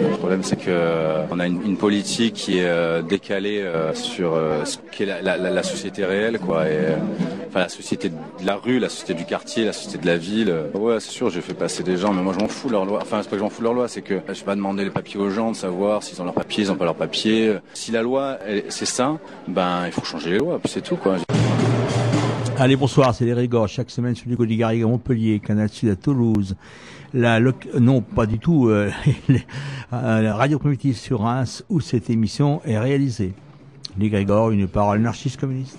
[0.00, 3.94] le problème, c'est que euh, on a une, une, politique qui est euh, décalée euh,
[3.94, 6.68] sur ce qu'est la, la, la, société réelle, quoi.
[6.68, 6.78] Et,
[7.48, 10.54] enfin, la société de la rue, la société du quartier, la société de la ville.
[10.74, 13.00] Ouais, c'est sûr, j'ai fait passer des gens, mais moi, je m'en fous leur loi.
[13.02, 14.90] Enfin, c'est pas que j'en fous leur loi, c'est que je vais pas demander les
[14.90, 17.56] papiers aux gens de savoir s'ils ont leurs papiers, ils ont pas leurs papiers.
[17.74, 21.16] Si la loi, c'est ça, ben, il faut changer les lois, puis c'est tout, quoi.
[22.58, 23.68] Allez, bonsoir, c'est les Régors.
[23.68, 26.56] Chaque semaine sur du Garrigue à Montpellier, Canal Sud à Toulouse.
[27.14, 28.90] Non, pas du tout, euh,
[29.90, 33.32] la radio primitive sur Reims où cette émission est réalisée.
[33.98, 35.78] Les Grégor, une parole anarchiste communiste.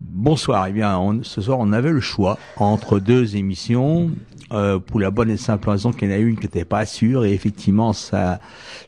[0.00, 0.66] Bonsoir.
[0.66, 4.10] Eh bien, ce soir, on avait le choix entre deux émissions.
[4.52, 6.86] Euh, pour la bonne et simple raison qu'il y en a une qui n'était pas
[6.86, 8.38] sûre et effectivement ça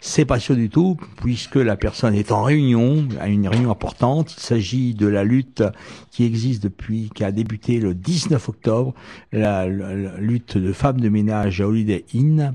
[0.00, 4.32] c'est pas sûr du tout puisque la personne est en réunion à une réunion importante
[4.38, 5.64] il s'agit de la lutte
[6.12, 8.94] qui existe depuis qui a débuté le 19 octobre
[9.32, 12.54] la, lutte de femmes de ménage à Holiday Inn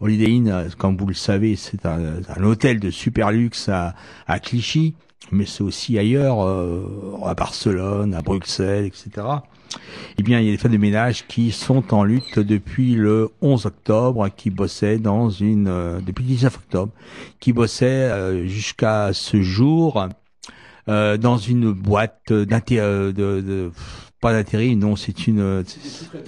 [0.00, 3.94] Holiday Inn comme vous le savez c'est un, hôtel de super luxe à,
[4.26, 4.96] à Clichy
[5.30, 9.26] mais c'est aussi ailleurs, euh, à Barcelone, à Bruxelles, etc.
[10.18, 13.30] Eh bien, il y a des femmes de ménage qui sont en lutte depuis le
[13.40, 16.92] 11 octobre, qui bossaient dans une, euh, depuis le 19 octobre,
[17.40, 20.08] qui bossaient euh, jusqu'à ce jour
[20.88, 23.70] dans une boîte d'intérêt de, de,
[24.22, 25.64] pas d'intérim, non, c'est une,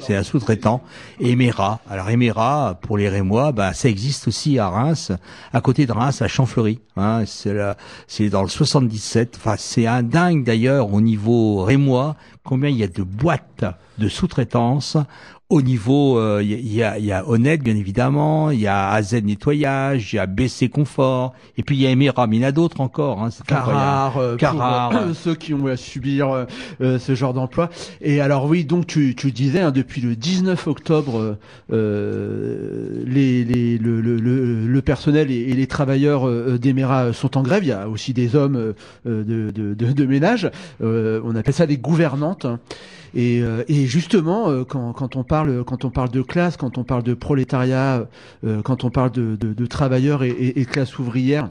[0.01, 0.83] c'est un sous-traitant.
[1.21, 1.81] Emera.
[1.89, 5.13] Alors Emera, pour les Rémois, bah, ça existe aussi à Reims,
[5.53, 6.81] à côté de Reims, à Champfleury.
[6.97, 7.57] Hein, c'est
[8.09, 9.37] c'est dans le 77.
[9.37, 13.65] Enfin, c'est un dingue d'ailleurs au niveau Rémois, combien il y a de boîtes
[13.99, 14.97] de sous-traitance
[15.55, 19.15] au niveau, il euh, y, a, y a Honnête bien évidemment, il y a AZ
[19.15, 22.45] Nettoyage, il y a BC Confort, et puis il y a Emera, mais il y
[22.45, 23.23] en a d'autres encore.
[23.23, 24.91] Hein, Carrare, euh, Carrare.
[24.91, 26.47] Pour, euh, ceux qui ont à subir
[26.81, 27.71] ce genre d'emploi.
[28.01, 31.37] Et alors oui, donc tu, tu disais hein, depuis le 19 octobre,
[31.71, 34.17] les, les, le, le,
[34.67, 36.29] le, personnel et, les travailleurs
[36.59, 37.63] d'Emera sont en grève.
[37.63, 40.51] Il y a aussi des hommes de, de, de, de ménage.
[40.81, 42.47] on appelle ça des gouvernantes.
[43.15, 46.79] Et, euh, et justement, euh, quand, quand, on parle, quand on parle de classe, quand
[46.79, 48.07] on parle de prolétariat,
[48.45, 51.51] euh, quand on parle de, de, de travailleurs et, et, et classe ouvrière,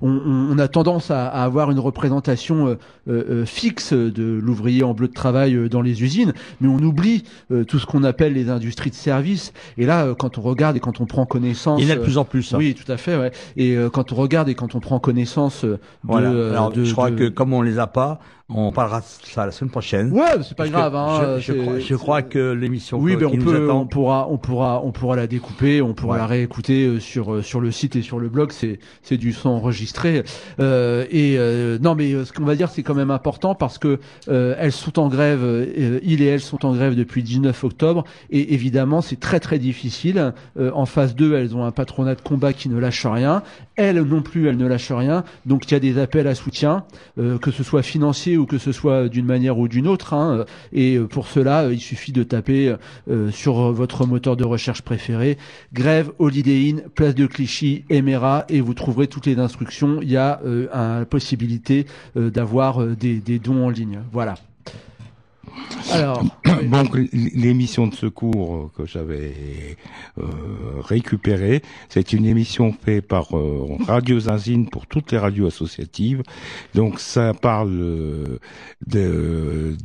[0.00, 2.76] on, on, a tendance à, à, avoir une représentation euh,
[3.08, 7.64] euh, fixe de l'ouvrier en bleu de travail dans les usines, mais on oublie euh,
[7.64, 9.52] tout ce qu'on appelle les industries de service.
[9.76, 12.02] Et là, quand on regarde et quand on prend connaissance, il y en a de
[12.02, 12.54] plus en plus.
[12.54, 12.58] Hein.
[12.58, 13.16] Oui, tout à fait.
[13.16, 13.30] Ouais.
[13.56, 16.28] Et quand on regarde et quand on prend connaissance de, voilà.
[16.28, 18.20] Alors, je crois que comme on les a pas,
[18.50, 20.10] on parlera de ça la semaine prochaine.
[20.10, 20.96] Ouais, c'est pas grave.
[20.96, 24.38] Hein, je, je, crois, je, crois, que l'émission oui, ben on peut, on pourra, on
[24.38, 27.96] pourra, on pourra la découper, on pourra la réécouter euh, sur euh, sur le site
[27.96, 28.52] et sur le blog.
[28.52, 30.24] C'est c'est du son enregistré.
[30.60, 34.00] Euh, et euh, non, mais ce qu'on va dire, c'est quand même important parce que
[34.30, 35.68] euh, elles sont en grève,
[36.02, 38.04] il et elles sont en grève depuis le 19 octobre.
[38.30, 40.32] Et évidemment, c'est très très difficile.
[40.58, 43.42] en phase 2, elles ont un patronat de combat qui ne lâche rien.
[43.76, 45.22] Elles non plus, elles ne lâchent rien.
[45.44, 46.84] Donc il y a des appels à soutien,
[47.16, 50.14] que ce soit financier ou que ce soit d'une manière ou d'une autre.
[50.14, 50.44] Hein.
[50.72, 52.74] Et euh, pour cela, euh, il suffit de taper
[53.10, 55.38] euh, sur votre moteur de recherche préféré
[55.72, 60.00] grève Holiday Inn, place de Clichy, Emera, et vous trouverez toutes les instructions.
[60.02, 60.40] Il y a
[60.72, 64.00] la possibilité d'avoir des, des dons en ligne.
[64.12, 64.34] Voilà.
[65.92, 66.22] Alors,
[66.62, 69.76] donc l'émission de secours que j'avais
[70.18, 70.24] euh,
[70.80, 76.22] récupérée, c'est une émission faite par euh, Radio Zinzine pour toutes les radios associatives.
[76.74, 78.38] Donc ça parle
[78.94, 79.76] euh,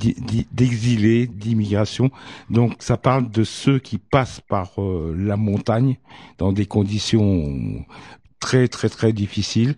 [0.51, 2.11] d'exilés, d'immigration.
[2.49, 4.71] Donc ça parle de ceux qui passent par
[5.15, 5.97] la montagne
[6.37, 7.83] dans des conditions
[8.43, 9.75] très très très difficile.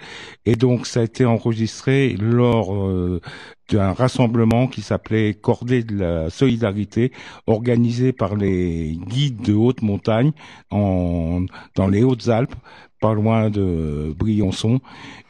[0.47, 3.21] Et donc ça a été enregistré lors euh,
[3.69, 7.11] d'un rassemblement qui s'appelait Cordée de la solidarité,
[7.45, 10.31] organisé par les guides de haute montagne
[10.71, 11.45] en,
[11.75, 12.55] dans les Hautes-Alpes,
[12.99, 14.79] pas loin de Briançon.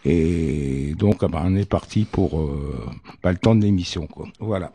[0.06, 2.90] Et donc ah ben, on est parti pour euh,
[3.22, 4.08] bah, le temps de l'émission.
[4.40, 4.72] Voilà.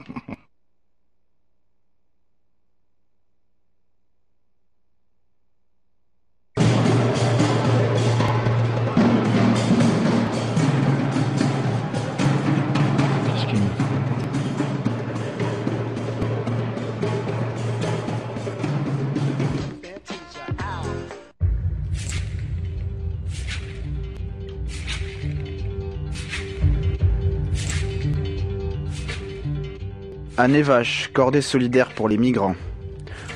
[30.40, 32.54] À Nevache, cordée solidaire pour les migrants.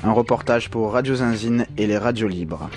[0.05, 2.71] Un reportage pour Radio Zinzine et les radios libres.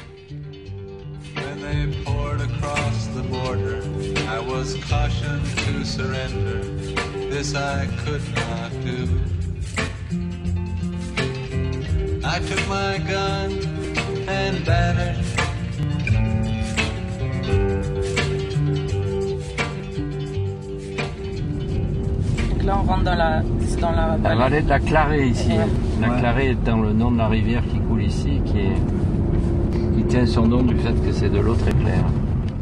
[22.68, 23.42] Là, on rentre dans la,
[23.82, 24.38] dans la La vallée.
[24.40, 25.50] vallée de la Clarée ici.
[25.50, 25.58] Ouais.
[26.02, 26.20] La Ouais.
[26.20, 30.26] Clarée est dans le nom de la rivière qui coule ici, qui, est, qui tient
[30.26, 32.04] son nom du fait que c'est de l'eau très claire.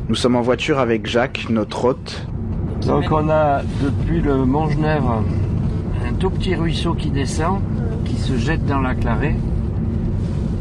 [0.08, 2.28] Nous sommes en voiture avec Jacques, notre hôte.
[2.88, 5.24] Donc on a depuis le Mont Genèvre
[6.08, 7.60] un tout petit ruisseau qui descend,
[8.06, 9.36] qui se jette dans la Clarée.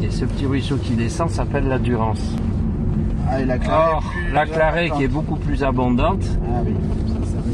[0.02, 2.34] Et ce petit ruisseau qui descend s'appelle la Durance.
[3.30, 4.02] Ah, et la Or,
[4.32, 6.72] la Clarée qui est beaucoup plus abondante, Ah oui.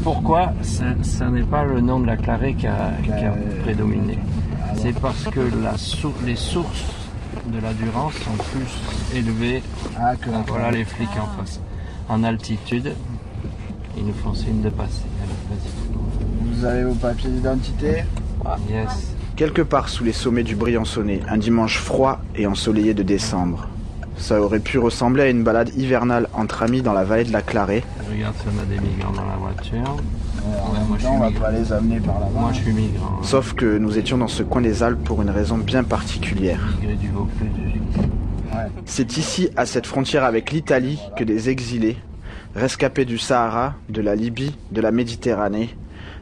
[0.03, 3.33] Pourquoi ça, ça n'est pas le nom de la Clarée qui a, qui a
[3.63, 4.17] prédominé
[4.75, 6.83] C'est parce que la sou- les sources
[7.47, 9.61] de la Durance sont plus élevées.
[9.99, 11.59] Ah, que la voilà les flics en face.
[12.09, 12.93] En altitude,
[13.97, 15.03] ils nous font signe de passer.
[16.53, 18.03] Vous avez vos papiers d'identité
[18.69, 19.13] Yes.
[19.35, 23.67] Quelque part sous les sommets du Briançonnais, un dimanche froid et ensoleillé de décembre.
[24.21, 27.41] Ça aurait pu ressembler à une balade hivernale entre amis dans la vallée de la
[27.41, 27.83] Clarée.
[28.09, 29.97] Regarde si on a des migrants dans la voiture.
[30.45, 32.39] Ouais, moi, je suis on va pas les amener par là-bas.
[32.39, 33.17] Moi je suis migrant.
[33.19, 33.23] hein.
[33.23, 36.61] Sauf que nous étions dans ce coin des Alpes pour une raison bien particulière.
[36.79, 37.49] Migré du Vaucluse.
[38.85, 41.97] C'est ici, à cette frontière avec l'Italie, que des exilés,
[42.55, 45.75] rescapés du Sahara, de la Libye, de la Méditerranée,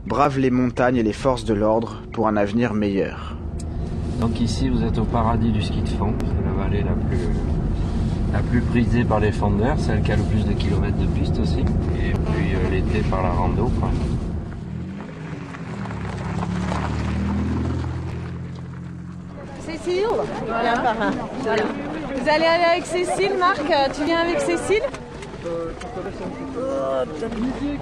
[0.08, 3.36] bravent les montagnes et les forces de l'ordre pour un avenir meilleur.
[4.22, 6.14] Donc ici vous êtes au paradis du ski de fond.
[6.20, 7.18] C'est la vallée la plus,
[8.34, 11.40] la plus prisée par les fondeurs, celle qui a le plus de kilomètres de piste
[11.40, 11.60] aussi.
[11.60, 13.72] Et puis euh, l'été par la rando.
[13.80, 13.90] quoi.
[19.66, 20.06] Cécile
[20.48, 20.96] Voilà.
[21.44, 21.64] Voilà.
[22.16, 24.84] Vous allez aller avec Cécile, Marc euh, Tu viens avec Cécile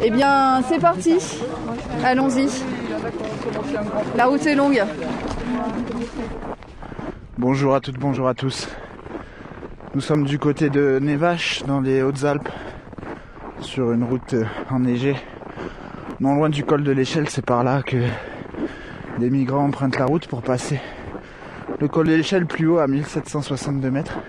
[0.02, 1.18] Eh bien, c'est parti.
[2.04, 2.48] Allons-y.
[4.16, 4.84] La route est longue.
[7.38, 8.68] Bonjour à toutes, bonjour à tous.
[9.98, 12.50] Nous sommes du côté de Nevache, dans les Hautes-Alpes,
[13.62, 15.16] sur une route euh, enneigée.
[16.20, 17.98] Non loin du col de l'échelle, c'est par là que
[19.18, 20.80] les migrants empruntent la route pour passer
[21.80, 24.20] le col de l'échelle plus haut à 1762 mètres.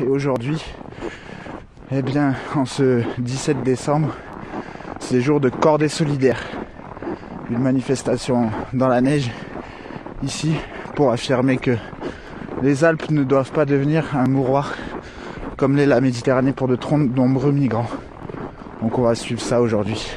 [0.00, 0.64] Et aujourd'hui,
[1.90, 4.14] eh bien, en ce 17 décembre,
[5.00, 6.40] c'est jour de cordée solidaire.
[7.50, 9.28] Une manifestation dans la neige
[10.22, 10.54] ici
[10.94, 11.76] pour affirmer que
[12.62, 14.74] les Alpes ne doivent pas devenir un mouroir
[15.56, 17.88] comme l'est la Méditerranée pour de trop nombreux migrants.
[18.82, 20.10] Donc on va suivre ça aujourd'hui.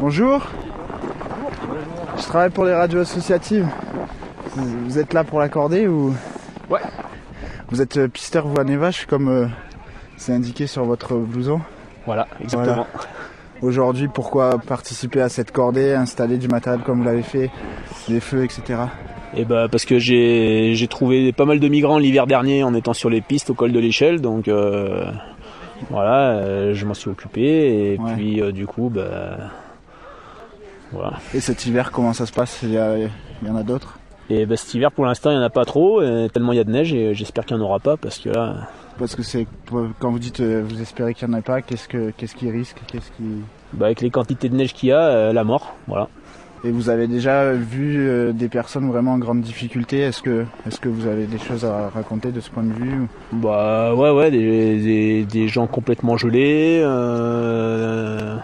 [0.00, 0.46] Bonjour.
[2.16, 3.68] Je travaille pour les radios associatives.
[4.56, 6.14] Vous êtes là pour l'accorder ou?
[6.70, 6.80] Ouais.
[7.70, 9.46] Vous êtes euh, pisteur vous à Nevache comme euh,
[10.16, 11.60] c'est indiqué sur votre blouson?
[12.08, 12.74] Voilà, exactement.
[12.74, 12.86] Voilà.
[13.60, 17.50] Aujourd'hui, pourquoi participer à cette cordée, installer du matériel comme vous l'avez fait,
[18.08, 18.62] des feux, etc.
[19.36, 23.10] Et bah parce que j'ai trouvé pas mal de migrants l'hiver dernier en étant sur
[23.10, 25.04] les pistes au col de l'échelle, donc euh,
[25.90, 28.14] voilà, euh, je m'en suis occupé et Ouais.
[28.16, 29.36] puis euh, du coup bah
[30.92, 31.14] voilà.
[31.34, 32.60] Et cet hiver, comment ça se passe?
[32.62, 33.08] Il y, a- il
[33.46, 33.98] y en a d'autres?
[34.30, 36.00] Et bah, cet hiver pour l'instant il n'y en a pas trop,
[36.32, 38.30] tellement il y a de neige et j'espère qu'il n'y en aura pas parce que
[38.30, 38.54] là
[38.98, 39.46] Parce que c'est
[40.00, 42.50] quand vous dites euh, vous espérez qu'il n'y en ait pas, qu'est-ce que qu'est-ce qui
[42.50, 45.74] risque, qu'est-ce qui bah, avec les quantités de neige qu'il y a, euh, la mort,
[45.86, 46.08] voilà.
[46.64, 50.00] Et vous avez déjà vu euh, des personnes vraiment en grande difficulté?
[50.00, 53.06] Est-ce que est-ce que vous avez des choses à raconter de ce point de vue
[53.32, 58.36] Bah ouais ouais des, des, des gens complètement gelés, euh,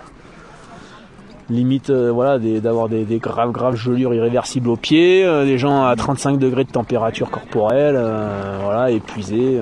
[1.50, 5.96] limite euh, voilà d'avoir des, des graves graves gelures irréversibles aux pieds, des gens à
[5.96, 7.98] 35 degrés de température corporelle,
[8.62, 9.60] voilà épuisés.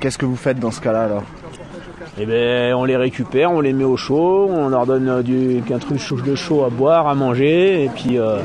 [0.00, 1.24] Qu'est-ce que vous faites dans ce cas-là alors
[2.18, 5.62] Et ben on les récupère, on les met au chaud, on leur donne euh, du
[5.66, 8.38] qu'un truc de chaud à boire, à manger, et puis euh,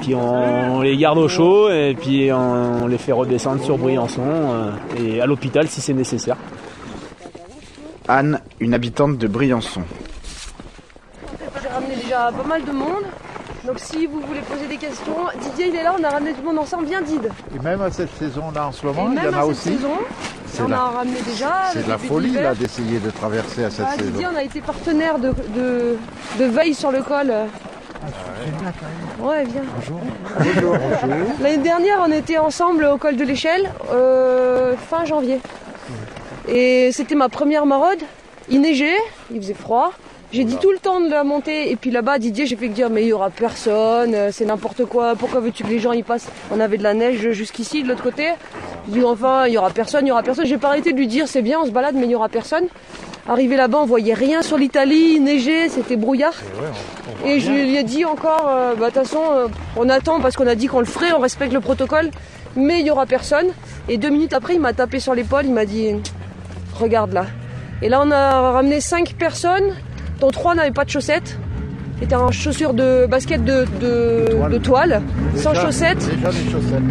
[0.00, 3.76] puis on, on les garde au chaud et puis on, on les fait redescendre sur
[3.78, 6.36] Briançon euh, et à l'hôpital si c'est nécessaire.
[8.08, 9.82] Anne, une habitante de Briançon.
[11.60, 13.04] J'ai ramené déjà pas mal de monde.
[13.66, 16.42] Donc si vous voulez poser des questions, Didier il est là, on a ramené du
[16.42, 17.30] monde ensemble, viens Did.
[17.54, 19.68] Et même à cette saison-là en ce moment, il y en a cette aussi.
[19.76, 19.90] saison,
[20.64, 21.52] on la- a ramené déjà.
[21.72, 24.10] C'est de la folie là d'essayer de traverser à cette Ah, saison.
[24.12, 25.96] Didier, on a été partenaire de, de,
[26.38, 27.32] de veille sur le col.
[29.20, 29.62] Ouais, viens.
[29.76, 30.76] Bonjour.
[31.40, 35.40] L'année dernière, on était ensemble au col de l'échelle, euh, fin janvier.
[36.48, 37.98] Et c'était ma première maraude.
[38.48, 38.94] Il neigeait,
[39.32, 39.90] il faisait froid.
[40.36, 41.70] J'ai dit tout le temps de la monter.
[41.70, 44.44] Et puis là-bas, Didier, j'ai fait que dire, mais il y aura personne, euh, c'est
[44.44, 45.14] n'importe quoi.
[45.16, 46.28] Pourquoi veux-tu que les gens y passent?
[46.50, 48.28] On avait de la neige jusqu'ici, de l'autre côté.
[48.86, 50.44] Je dis, enfin, il y aura personne, il y aura personne.
[50.44, 52.28] J'ai pas arrêté de lui dire, c'est bien, on se balade, mais il y aura
[52.28, 52.66] personne.
[53.26, 56.34] Arrivé là-bas, on voyait rien sur l'Italie, neigeait, c'était brouillard.
[57.24, 60.36] Et je lui ai dit encore, euh, bah de toute façon, euh, on attend parce
[60.36, 62.10] qu'on a dit qu'on le ferait, on respecte le protocole,
[62.56, 63.46] mais il y aura personne.
[63.88, 65.94] Et deux minutes après, il m'a tapé sur l'épaule, il m'a dit,
[66.78, 67.24] regarde là.
[67.80, 69.74] Et là, on a ramené cinq personnes,
[70.20, 71.38] dont trois n'avaient pas de chaussettes.
[72.00, 75.00] C'était en chaussures de basket de, de- de toile,
[75.34, 76.82] sans Déjà- chaussettes, Déjà des chaussettes.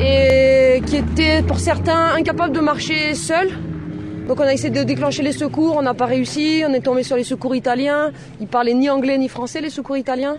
[0.00, 3.50] et qui étaient pour certains incapables de marcher seuls.
[4.26, 7.02] Donc on a essayé de déclencher les secours, on n'a pas réussi, on est tombé
[7.02, 8.12] sur les secours italiens.
[8.40, 10.36] Ils parlaient ni anglais ni français les secours italiens.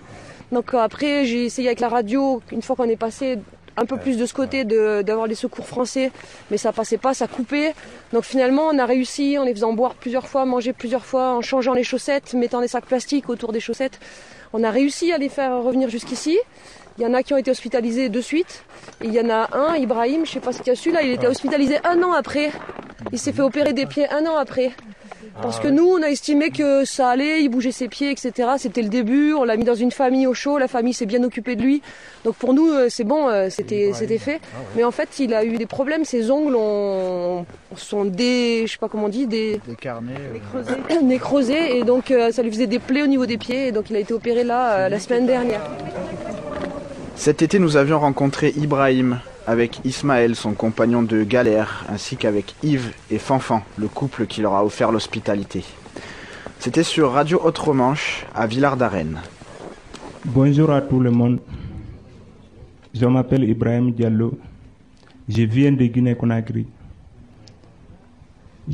[0.52, 3.40] Donc après j'ai essayé avec la radio, une fois qu'on est passé
[3.78, 6.12] un peu plus de ce côté, d'avoir les secours français,
[6.52, 7.74] mais ça passait pas, ça coupait.
[8.12, 11.42] Donc finalement on a réussi en les faisant boire plusieurs fois, manger plusieurs fois, en
[11.42, 14.00] changeant les chaussettes, mettant des sacs plastiques autour des chaussettes.
[14.54, 16.38] On a réussi à les faire revenir jusqu'ici.
[17.00, 18.64] Il y en a qui ont été hospitalisés de suite.
[19.02, 20.92] Et il y en a un, Ibrahim, je sais pas ce qu'il y a su
[20.92, 22.52] là, il était hospitalisé un an après.
[23.12, 24.72] Il s'est fait opérer des pieds un an après.
[25.42, 28.50] Parce que nous, on a estimé que ça allait, il bougeait ses pieds, etc.
[28.58, 31.24] C'était le début, on l'a mis dans une famille au chaud, la famille s'est bien
[31.24, 31.82] occupée de lui.
[32.24, 34.40] Donc pour nous, euh, c'est bon, euh, c'était c'était fait.
[34.76, 38.78] Mais en fait, il a eu des problèmes, ses ongles ont, sont des, je sais
[38.78, 40.14] pas comment on dit, des, Des carnets.
[40.56, 41.78] euh, nécrosés.
[41.78, 43.68] Et donc ça lui faisait des plaies au niveau des pieds.
[43.68, 45.62] Et donc il a été opéré là, la semaine dernière.
[47.16, 52.92] Cet été, nous avions rencontré Ibrahim avec Ismaël, son compagnon de galère, ainsi qu'avec Yves
[53.12, 55.64] et Fanfan, le couple qui leur a offert l'hospitalité.
[56.60, 59.20] C'était sur Radio Haute-Romanche, à Villard d'Arène.
[60.26, 61.40] Bonjour à tout le monde.
[62.94, 64.38] Je m'appelle Ibrahim Diallo.
[65.28, 66.68] Je viens de Guinée-Conakry.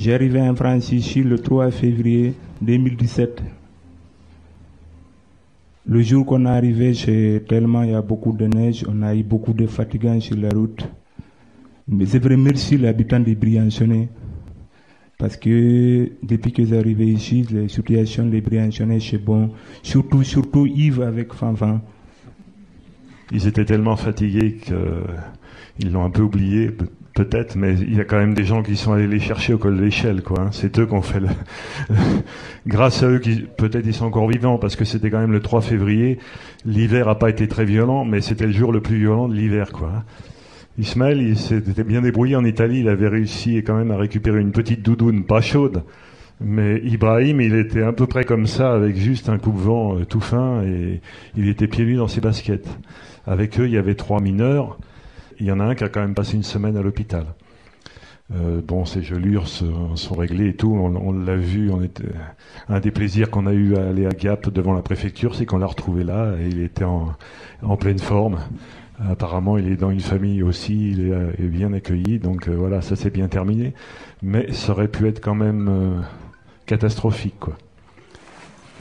[0.07, 3.41] Arrivé en France ici le 3 février 2017.
[5.91, 9.15] Le jour qu'on est arrivé, c'est tellement il y a beaucoup de neige, on a
[9.15, 10.87] eu beaucoup de fatigants sur la route.
[11.87, 14.07] Mais c'est vrai, merci les habitants de Briançonnet.
[15.17, 19.49] Parce que depuis que j'ai arrivé ici, les situations des Briançonnais, c'est bon.
[19.81, 21.81] Surtout, surtout Yves avec Fanfan.
[23.31, 26.69] Ils étaient tellement fatigués qu'ils l'ont un peu oublié,
[27.19, 29.57] peut-être, mais il y a quand même des gens qui sont allés les chercher au
[29.57, 30.39] col de l'échelle, quoi.
[30.39, 30.49] hein.
[30.51, 31.27] C'est eux qui ont fait le...
[32.67, 35.41] Grâce à eux, qui peut-être ils sont encore vivants, parce que c'était quand même le
[35.41, 36.17] 3 février.
[36.65, 39.73] L'hiver a pas été très violent, mais c'était le jour le plus violent de l'hiver,
[39.73, 39.91] quoi.
[39.97, 40.03] hein.
[40.77, 44.53] Ismaël, il s'était bien débrouillé en Italie, il avait réussi quand même à récupérer une
[44.53, 45.83] petite doudoune pas chaude.
[46.39, 50.21] Mais Ibrahim, il était à peu près comme ça, avec juste un coupe-vent euh, tout
[50.21, 51.01] fin, et
[51.35, 52.69] il était pieds nus dans ses baskets.
[53.27, 54.77] Avec eux, il y avait trois mineurs.
[55.39, 57.25] Il y en a un qui a quand même passé une semaine à l'hôpital.
[58.35, 60.71] Euh, bon, ses gelures sont, réglées et tout.
[60.71, 61.71] On, l'a vu.
[62.67, 65.57] Un des plaisirs qu'on a eu à aller à Gap devant la préfecture, c'est qu'on
[65.57, 67.15] l'a retrouvé là et il était en,
[67.77, 68.39] pleine forme.
[69.09, 70.91] Apparemment, il est dans une famille aussi.
[70.91, 72.19] Il est, euh, bien accueilli.
[72.19, 73.73] Donc euh, voilà, ça s'est bien terminé.
[74.21, 76.03] Mais ça aurait pu être quand même
[76.65, 77.55] catastrophique, quoi.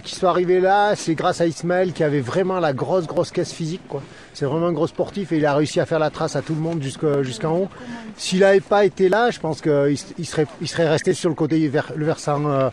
[0.05, 3.53] Qui soit arrivé là, c'est grâce à Ismaël qui avait vraiment la grosse, grosse caisse
[3.53, 3.83] physique.
[3.89, 4.03] quoi.
[4.33, 6.55] C'est vraiment un gros sportif et il a réussi à faire la trace à tout
[6.55, 7.69] le monde jusqu'à- jusqu'en haut.
[8.17, 11.35] S'il n'avait pas été là, je pense qu'il il serait, il serait resté sur le
[11.35, 12.47] côté, vers, le versant.
[12.47, 12.71] euh,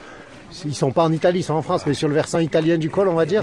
[0.63, 2.89] ils sont pas en Italie, ils sont en France, mais sur le versant italien du
[2.89, 3.41] col, on va dire.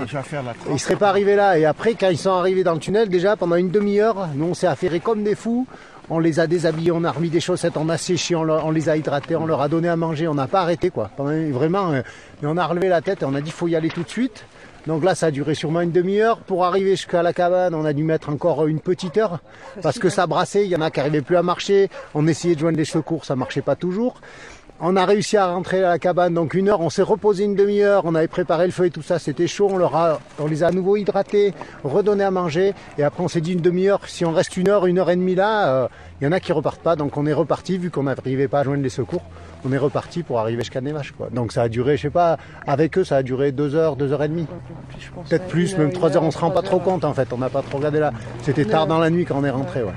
[0.73, 1.59] Ils seraient pas arrivés là.
[1.59, 4.55] Et après, quand ils sont arrivés dans le tunnel, déjà pendant une demi-heure, nous on
[4.55, 5.67] s'est affairés comme des fous.
[6.11, 8.97] On les a déshabillés, on a remis des chaussettes, on a séché, on, les a
[8.97, 11.11] hydratés, on leur a donné à manger, on n'a pas arrêté quoi.
[11.17, 12.01] Vraiment, euh,
[12.43, 14.09] et on a relevé la tête et on a dit faut y aller tout de
[14.09, 14.45] suite.
[14.87, 16.39] Donc là, ça a duré sûrement une demi-heure.
[16.39, 19.39] Pour arriver jusqu'à la cabane, on a dû mettre encore une petite heure
[19.81, 20.65] parce que ça brassait.
[20.65, 21.89] Il y en a qui n'arrivaient plus à marcher.
[22.15, 24.21] On essayait de joindre les secours, ça marchait pas toujours.
[24.85, 27.55] On a réussi à rentrer à la cabane, donc une heure, on s'est reposé une
[27.55, 30.49] demi-heure, on avait préparé le feu et tout ça, c'était chaud, on, leur a, on
[30.49, 34.01] les a à nouveau hydratés, redonné à manger, et après on s'est dit une demi-heure,
[34.09, 35.89] si on reste une heure, une heure et demie là, euh,
[36.21, 38.59] il y en a qui repartent pas, donc on est reparti, vu qu'on n'arrivait pas
[38.59, 39.23] à joindre les secours,
[39.65, 41.29] on est reparti pour arriver jusqu'à Nevache, quoi.
[41.31, 42.37] Donc ça a duré, je sais pas,
[42.67, 44.49] avec eux, ça a duré deux heures, deux heures et demie.
[45.29, 47.51] Peut-être plus, même trois heures, on se rend pas trop compte en fait, on n'a
[47.51, 48.12] pas trop regardé là.
[48.43, 49.93] C'était tard dans la nuit quand on est rentré, ouais.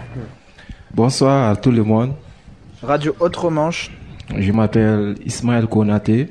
[0.94, 2.14] Bonsoir à tout le monde.
[2.84, 3.90] Radio Autre Manche,
[4.38, 6.28] Je m'appelle Ismaël Konaté.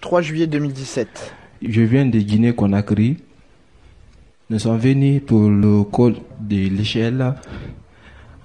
[0.00, 1.34] 3 juillet 2017.
[1.62, 3.18] Je viens de Guinée-Conakry.
[4.50, 7.34] Nous sommes venus pour le col de l'échelle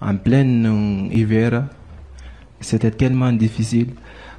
[0.01, 1.65] en plein hiver.
[2.59, 3.87] C'était tellement difficile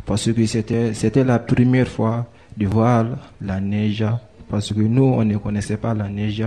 [0.04, 3.06] parce que c'était, la première fois de voir
[3.40, 4.04] la neige.
[4.48, 6.44] Parce que nous, on ne connaissait pas la neige.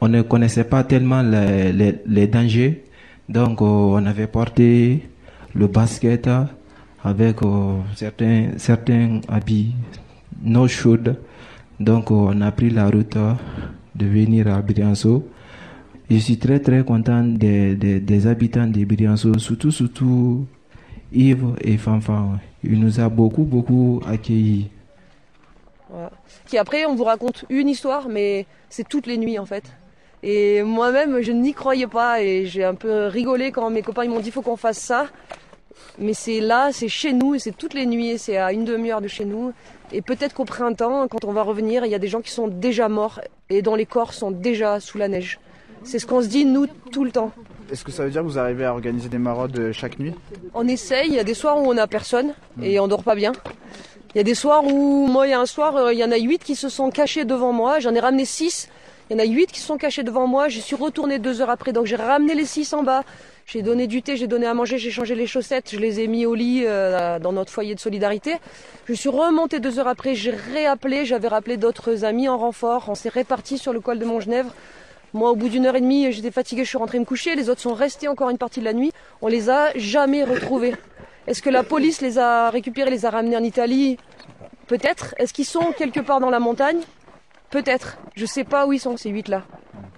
[0.00, 2.84] On ne connaissait pas tellement les, les- les dangers.
[3.28, 5.02] Donc, euh, on avait porté
[5.54, 6.28] le basket
[7.06, 9.72] avec euh, certains, certains habits
[10.42, 11.14] non chauds.
[11.78, 13.32] Donc, euh, on a pris la route euh,
[13.94, 15.22] de venir à Briançon.
[16.10, 20.46] Je suis très très content des, des, habitants de Briançon, surtout, surtout
[21.12, 22.38] Yves et Fanfan.
[22.64, 24.68] Il nous a beaucoup, beaucoup accueillis.
[25.88, 26.10] Voilà.
[26.46, 29.64] Qui après, on vous raconte une histoire, mais c'est toutes les nuits en fait.
[30.22, 34.20] Et moi-même, je n'y croyais pas et j'ai un peu rigolé quand mes copains m'ont
[34.20, 35.06] dit faut qu'on fasse ça.
[35.98, 38.64] Mais c'est là, c'est chez nous et c'est toutes les nuits, et c'est à une
[38.64, 39.52] demi-heure de chez nous.
[39.92, 42.48] Et peut-être qu'au printemps, quand on va revenir, il y a des gens qui sont
[42.48, 45.38] déjà morts et dont les corps sont déjà sous la neige.
[45.84, 47.30] C'est ce qu'on se dit nous tout le temps.
[47.70, 50.14] Est-ce que ça veut dire que vous arrivez à organiser des maraudes euh, chaque nuit?
[50.54, 53.14] On essaye, il y a des soirs où on n'a personne et on dort pas
[53.14, 53.32] bien.
[54.14, 56.04] Il y a des soirs où, moi, il y a un soir, euh, il y
[56.04, 57.80] en a huit qui se sont cachés devant moi.
[57.80, 58.68] J'en ai ramené six.
[59.10, 60.48] Il y en a huit qui se sont cachés devant moi.
[60.48, 63.04] Je suis retournée deux heures après, donc j'ai ramené les six en bas.
[63.48, 66.08] J'ai donné du thé, j'ai donné à manger, j'ai changé les chaussettes, je les ai
[66.08, 68.34] mis au lit euh, dans notre foyer de solidarité.
[68.86, 72.86] Je suis remontée deux heures après, j'ai réappelé, j'avais rappelé d'autres amis en renfort.
[72.88, 74.52] On s'est répartis sur le col de Montgenèvre.
[75.12, 77.36] Moi, au bout d'une heure et demie, j'étais fatiguée, je suis rentrée me coucher.
[77.36, 78.90] Les autres sont restés encore une partie de la nuit.
[79.22, 80.74] On les a jamais retrouvés.
[81.28, 83.96] Est-ce que la police les a récupérés, les a ramenés en Italie?
[84.66, 85.14] Peut-être.
[85.18, 86.80] Est-ce qu'ils sont quelque part dans la montagne?
[87.56, 87.96] Peut-être.
[88.14, 89.42] Je sais pas où ils sont, ces huit-là.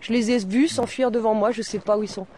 [0.00, 2.28] Je les ai vus s'enfuir devant moi, je sais pas où ils sont.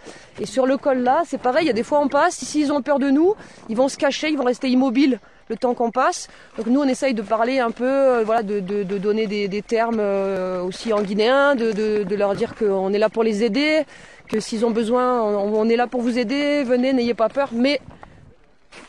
[0.40, 2.60] Et sur le col là, c'est pareil, il y a des fois on passe, si
[2.60, 3.34] ils ont peur de nous,
[3.68, 6.28] ils vont se cacher, ils vont rester immobiles le temps qu'on passe.
[6.56, 10.62] Donc nous on essaye de parler un peu, euh, voilà, de, donner des, termes euh,
[10.62, 13.84] aussi en guinéen, de, de- de leur dire qu'on est là pour les aider,
[14.26, 17.50] que s'ils ont besoin, on, on est là pour vous aider, venez, n'ayez pas peur.
[17.52, 17.78] Mais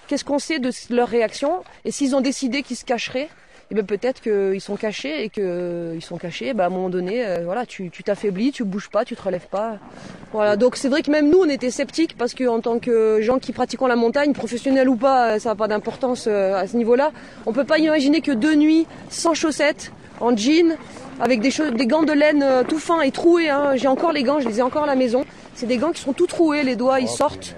[0.07, 1.61] qu'est-ce qu'on sait de leur réaction?
[1.83, 3.27] Et s'ils ont décidé qu'ils se cacheraient,
[3.71, 7.25] eh ben peut-être qu'ils sont cachés et qu'ils sont cachés, bah à un moment donné,
[7.25, 9.77] euh, voilà, tu tu t'affaiblis, tu bouges pas, tu te relèves pas.
[10.33, 13.39] Voilà, donc c'est vrai que même nous, on était sceptiques parce qu'en tant que gens
[13.39, 16.75] qui pratiquons la montagne, professionnels ou pas, euh, ça n'a pas d'importance euh, à ce
[16.75, 17.11] niveau-là.
[17.45, 20.75] On peut pas imaginer que deux nuits sans chaussettes, en jean,
[21.21, 21.51] avec des,
[21.87, 23.49] gants de laine euh, tout fins et troués.
[23.49, 23.75] hein.
[23.75, 25.23] J'ai encore les gants, je les ai encore à la maison.
[25.55, 27.55] C'est des gants qui sont tout troués, les doigts ils sortent.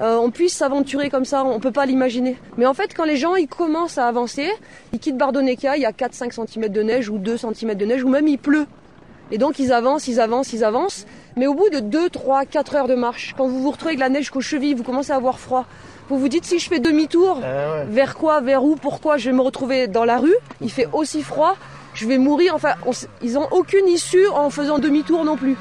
[0.00, 2.36] Euh, on puisse s'aventurer comme ça, on peut pas l'imaginer.
[2.56, 4.48] Mais en fait, quand les gens ils commencent à avancer,
[4.92, 8.04] ils quittent Bardonecchia, il y a 4-5 cm de neige ou 2 cm de neige
[8.04, 8.66] ou même il pleut.
[9.30, 11.04] Et donc ils avancent, ils avancent, ils avancent.
[11.36, 14.00] Mais au bout de 2, 3, 4 heures de marche, quand vous vous retrouvez avec
[14.00, 15.66] la neige jusqu'aux chevilles, vous commencez à avoir froid.
[16.08, 17.40] Vous vous dites si je fais demi-tour,
[17.88, 21.22] vers quoi, vers où, pourquoi je vais me retrouver dans la rue, il fait aussi
[21.22, 21.56] froid,
[21.92, 22.54] je vais mourir.
[22.54, 25.56] Enfin, on ils ont aucune issue en faisant demi-tour non plus.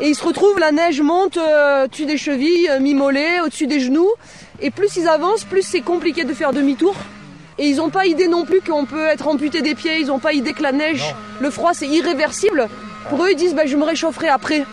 [0.00, 3.80] Et ils se retrouvent, la neige monte euh, au-dessus des chevilles, euh, mi-mollet, au-dessus des
[3.80, 4.10] genoux.
[4.60, 6.94] Et plus ils avancent, plus c'est compliqué de faire demi-tour.
[7.58, 10.20] Et ils n'ont pas idée non plus qu'on peut être amputé des pieds, ils n'ont
[10.20, 12.68] pas idée que la neige, le froid c'est irréversible.
[13.08, 14.64] Pour eux, ils disent bah, je me réchaufferai après.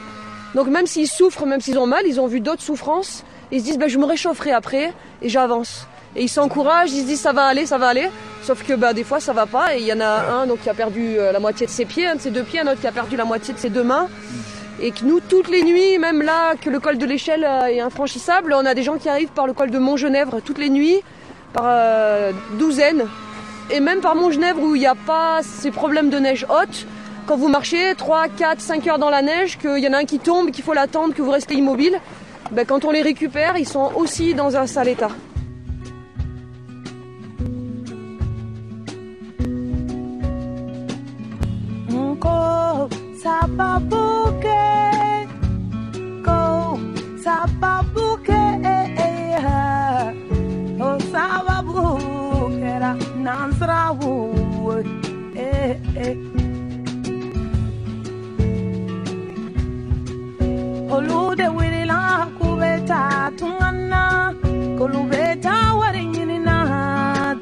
[0.54, 3.66] Donc même s'ils souffrent, même s'ils ont mal, ils ont vu d'autres souffrances, ils se
[3.66, 5.88] disent bah, je me réchaufferai après et j'avance.
[6.16, 8.10] Et ils s'encouragent, ils se disent ça va aller, ça va aller.
[8.44, 10.62] Sauf que bah, des fois ça va pas et il y en a un donc,
[10.62, 12.68] qui a perdu euh, la moitié de ses pieds, un de ses deux pieds, un
[12.68, 14.08] autre qui a perdu la moitié de ses deux mains.
[14.82, 17.80] Et que nous, toutes les nuits, même là, que le col de l'échelle euh, est
[17.80, 21.02] infranchissable, on a des gens qui arrivent par le col de Montgenèvre toutes les nuits,
[21.54, 23.06] par euh, douzaines.
[23.72, 26.86] Et même par Montgenèvre où il n'y a pas ces problèmes de neige haute,
[27.26, 30.06] quand vous marchez 3, 4, 5 heures dans la neige, qu'il y en a un
[30.06, 32.00] qui tombe, qu'il faut l'attendre, que vous restez immobile,
[32.52, 35.10] ben, quand on les récupère, ils sont aussi dans un sale état.
[42.20, 42.30] Ko
[42.90, 44.62] sababu Sababuke.
[46.26, 46.78] Go.
[47.24, 48.42] Sababuke.
[50.86, 52.74] Oh, Sababuke.
[53.26, 54.14] Nansrawu.
[55.36, 55.74] Eh,
[56.06, 56.16] eh.
[60.96, 64.34] Olude wirila kubeta tungana.
[64.78, 66.56] Kolubeta warinyinina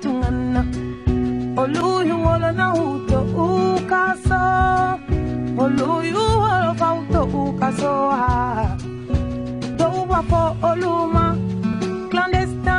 [0.02, 0.62] tungana.
[1.62, 3.20] Oluhi wolonahuto
[3.76, 5.03] ukaso
[5.58, 8.32] oluyu wolo fa uto ukaso ha
[9.78, 11.26] douba fo oluma
[12.12, 12.70] clandestin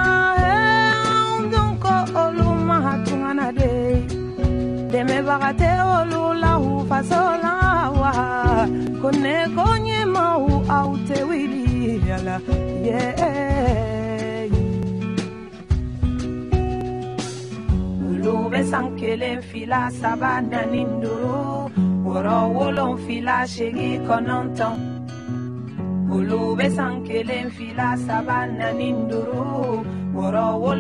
[1.52, 1.84] donc
[2.22, 3.70] oluma hatungana de.
[4.94, 7.54] Dɛmɛbaga tɛ olu la u faso la
[8.00, 8.12] wa
[9.00, 10.42] ko ne ko ɲɛmaw
[10.76, 11.64] aw tɛ wuli
[12.08, 12.36] yala
[12.86, 14.46] yeah.
[18.06, 20.82] olu bɛ san kelen fila saba naani
[22.16, 24.76] ọ̀rọ̀ wolon fila ń fi láṣẹ́gi kaná ń tán
[26.14, 29.44] olùwé sànkélé ń fi lásàbánà ní ndòrò
[30.24, 30.74] ọ̀rọ̀ wo.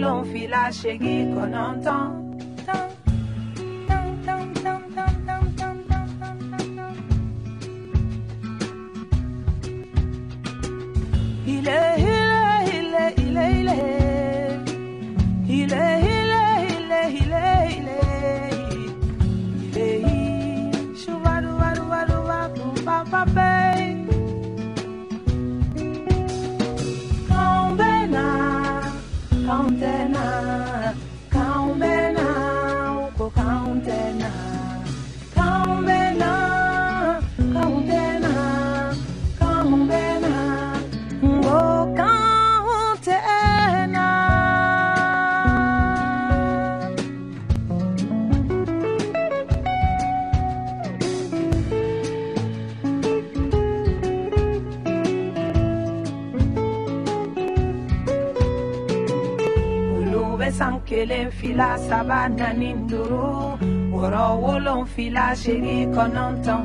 [60.94, 63.58] Kelen ń filá sábàdàn ní dúró
[64.02, 66.62] ọ̀rọ̀ owó ló ń filá ṣeré kaná tán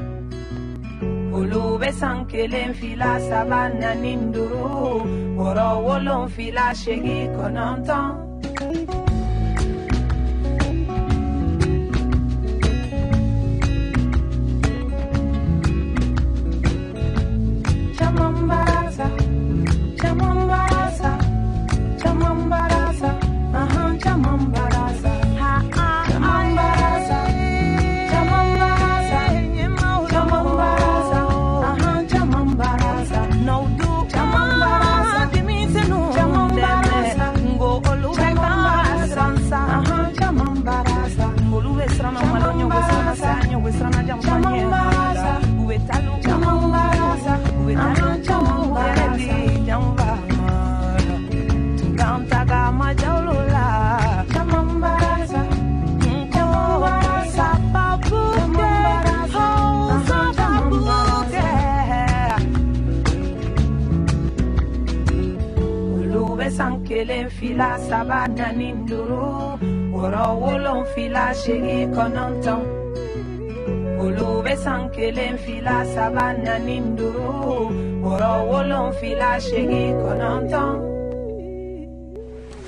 [1.38, 4.70] olùwẹ̀ sankele ń filá sábàdàn ní dúró
[5.46, 7.68] ọ̀rọ̀ owó ló ń filá ṣeré kaná.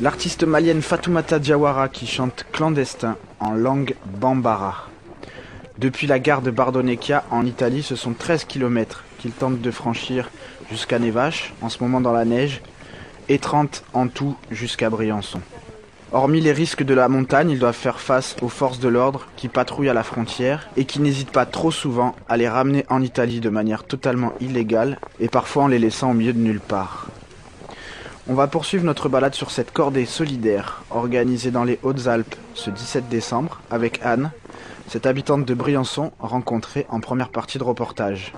[0.02, 4.88] L'artiste malienne Fatoumata Diawara qui chante Clandestin en langue bambara.
[5.78, 10.30] Depuis la gare de Bardonekia en Italie, ce sont 13 km qu'il tente de franchir
[10.70, 12.62] jusqu'à Nevache, en ce moment dans la neige,
[13.30, 15.42] et 30 en tout jusqu'à Briançon.
[16.14, 19.48] Hormis les risques de la montagne, ils doivent faire face aux forces de l'ordre qui
[19.48, 23.40] patrouillent à la frontière et qui n'hésitent pas trop souvent à les ramener en Italie
[23.40, 27.08] de manière totalement illégale et parfois en les laissant au milieu de nulle part.
[28.28, 33.08] On va poursuivre notre balade sur cette cordée solidaire organisée dans les Hautes-Alpes ce 17
[33.08, 34.32] décembre avec Anne,
[34.90, 38.34] cette habitante de Briançon rencontrée en première partie de reportage.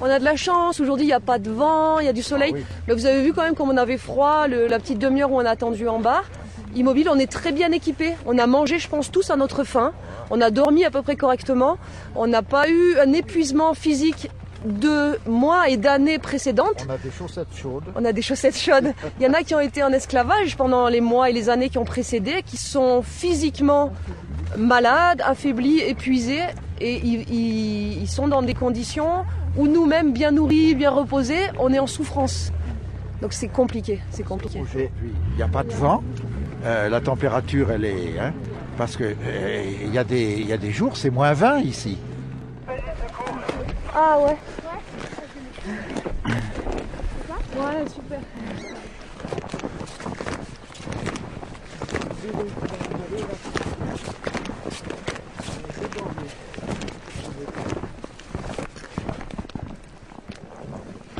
[0.00, 2.12] On a de la chance, aujourd'hui il n'y a pas de vent, il y a
[2.12, 2.52] du soleil.
[2.86, 5.36] Mais vous avez vu quand même comme on avait froid, le- la petite demi-heure où
[5.40, 6.22] on a attendu en bas.
[6.76, 8.14] Immobile, on est très bien équipé.
[8.26, 9.92] On a mangé, je pense, tous à notre faim.
[10.30, 11.78] On a dormi à peu près correctement.
[12.14, 14.30] On n'a pas eu un épuisement physique
[14.64, 16.86] de mois et d'années précédentes.
[16.88, 17.84] On a des chaussettes chaudes.
[17.96, 18.92] On a des chaussettes chaudes.
[19.18, 21.70] Il y en a qui ont été en esclavage pendant les mois et les années
[21.70, 23.92] qui ont précédé, qui sont physiquement
[24.56, 26.42] malades, affaiblis, épuisés,
[26.80, 29.24] et ils, ils- ils sont dans des conditions
[29.58, 32.52] où nous-mêmes, bien nourris, bien reposés, on est en souffrance.
[33.20, 34.62] Donc c'est compliqué, c'est compliqué.
[34.74, 36.02] Il n'y a pas de vent.
[36.64, 38.18] Euh, la température, elle est.
[38.20, 38.32] hein,
[38.76, 41.58] parce que euh, il y, a des- il y a des jours, c'est moins 20
[41.60, 41.98] ici.
[43.94, 44.36] Ah ouais
[47.56, 48.20] Ouais, super.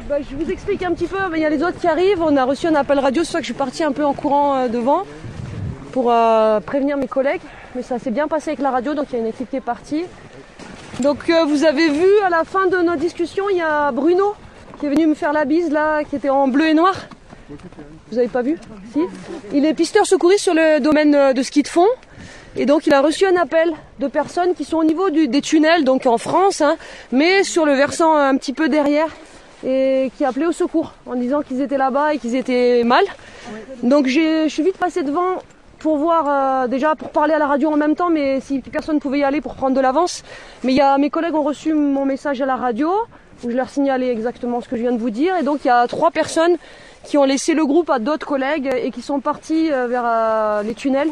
[0.09, 2.23] Bah, je vous explique un petit peu, il y a les autres qui arrivent.
[2.23, 4.15] On a reçu un appel radio, c'est ça que je suis partie un peu en
[4.15, 5.03] courant euh, devant
[5.93, 7.43] pour euh, prévenir mes collègues.
[7.75, 9.57] Mais ça s'est bien passé avec la radio, donc il y a une équipe qui
[9.57, 10.05] est partie.
[11.01, 14.35] Donc euh, vous avez vu à la fin de notre discussion, il y a Bruno
[14.81, 16.95] qui est venu me faire la bise là, qui était en bleu et noir.
[18.11, 18.59] Vous avez pas vu?
[18.95, 19.01] Si?
[19.53, 21.89] Il est pisteur secouriste sur le domaine de ski de fond.
[22.57, 25.85] Et donc il a reçu un appel de personnes qui sont au niveau des tunnels,
[25.85, 26.77] donc en France, hein,
[27.13, 29.09] mais sur le versant un petit peu derrière,
[29.67, 33.05] et qui appelaient au secours en disant qu'ils étaient là-bas et qu'ils étaient mal.
[33.83, 35.37] Donc je suis vite passée devant
[35.79, 38.99] pour voir, euh, déjà pour parler à la radio en même temps, mais si personne
[38.99, 40.25] pouvait y aller pour prendre de l'avance.
[40.65, 42.91] Mais y a, mes collègues ont reçu mon message à la radio,
[43.45, 45.37] où je leur signalais exactement ce que je viens de vous dire.
[45.37, 46.57] Et donc il y a trois personnes
[47.05, 50.63] qui ont laissé le groupe à d'autres collègues et qui sont partis euh, vers euh,
[50.63, 51.11] les tunnels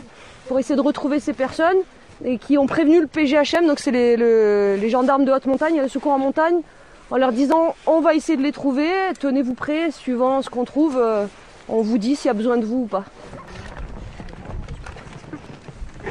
[0.48, 1.76] pour essayer de retrouver ces personnes
[2.24, 5.80] et qui ont prévenu le PGHM, donc c'est les, le- les gendarmes de haute montagne
[5.80, 6.60] le secours en montagne,
[7.10, 8.90] en leur disant on va essayer de les trouver,
[9.20, 11.26] tenez-vous prêts, suivant ce qu'on trouve, euh,
[11.68, 13.04] on vous dit s'il y a besoin de vous ou pas.
[16.04, 16.10] Euh,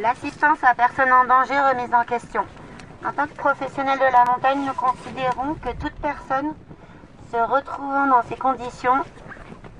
[0.00, 2.42] L'assistance à personnes en danger remise en question.
[3.04, 6.54] En tant que professionnels de la montagne, nous considérons que toute personne
[7.32, 9.02] se retrouvant dans ces conditions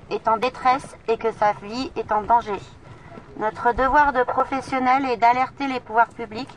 [0.09, 2.59] est en détresse et que sa vie est en danger.
[3.37, 6.49] Notre devoir de professionnel est d'alerter les pouvoirs publics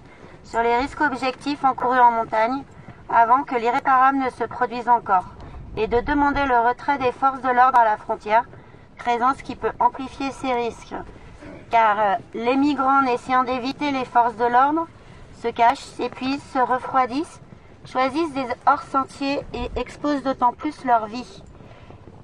[0.47, 2.63] sur les risques objectifs encourus en montagne
[3.09, 5.27] avant que l'irréparable ne se produise encore
[5.77, 8.45] et de demander le retrait des forces de l'ordre à la frontière,
[8.97, 10.95] présence qui peut amplifier ces risques
[11.71, 14.87] car euh, les migrants, en essayant d'éviter les forces de l'ordre,
[15.43, 17.41] se cachent, s'épuisent, se refroidissent,
[17.85, 21.43] choisissent des hors-sentiers et exposent d'autant plus leur vie.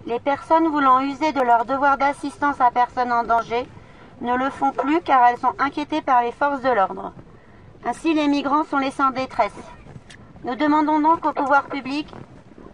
[0.06, 3.68] Les personnes voulant user de leur devoir d'assistance à personnes en danger
[4.20, 7.12] ne le font plus car elles sont inquiétées par les forces de l'ordre.
[7.84, 9.52] Ainsi, les migrants sont laissés en détresse.
[10.44, 12.06] Nous demandons donc au pouvoir public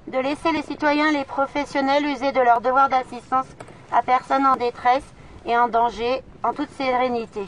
[0.07, 3.47] de laisser les citoyens les professionnels user de leur devoir d'assistance
[3.91, 5.05] à personnes en détresse
[5.47, 7.47] et en danger en toute sérénité,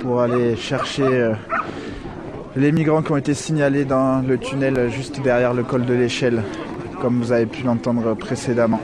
[0.00, 1.34] pour aller chercher euh,
[2.56, 6.42] les migrants qui ont été signalés dans le tunnel juste derrière le col de l'échelle,
[7.00, 8.80] comme vous avez pu l'entendre précédemment.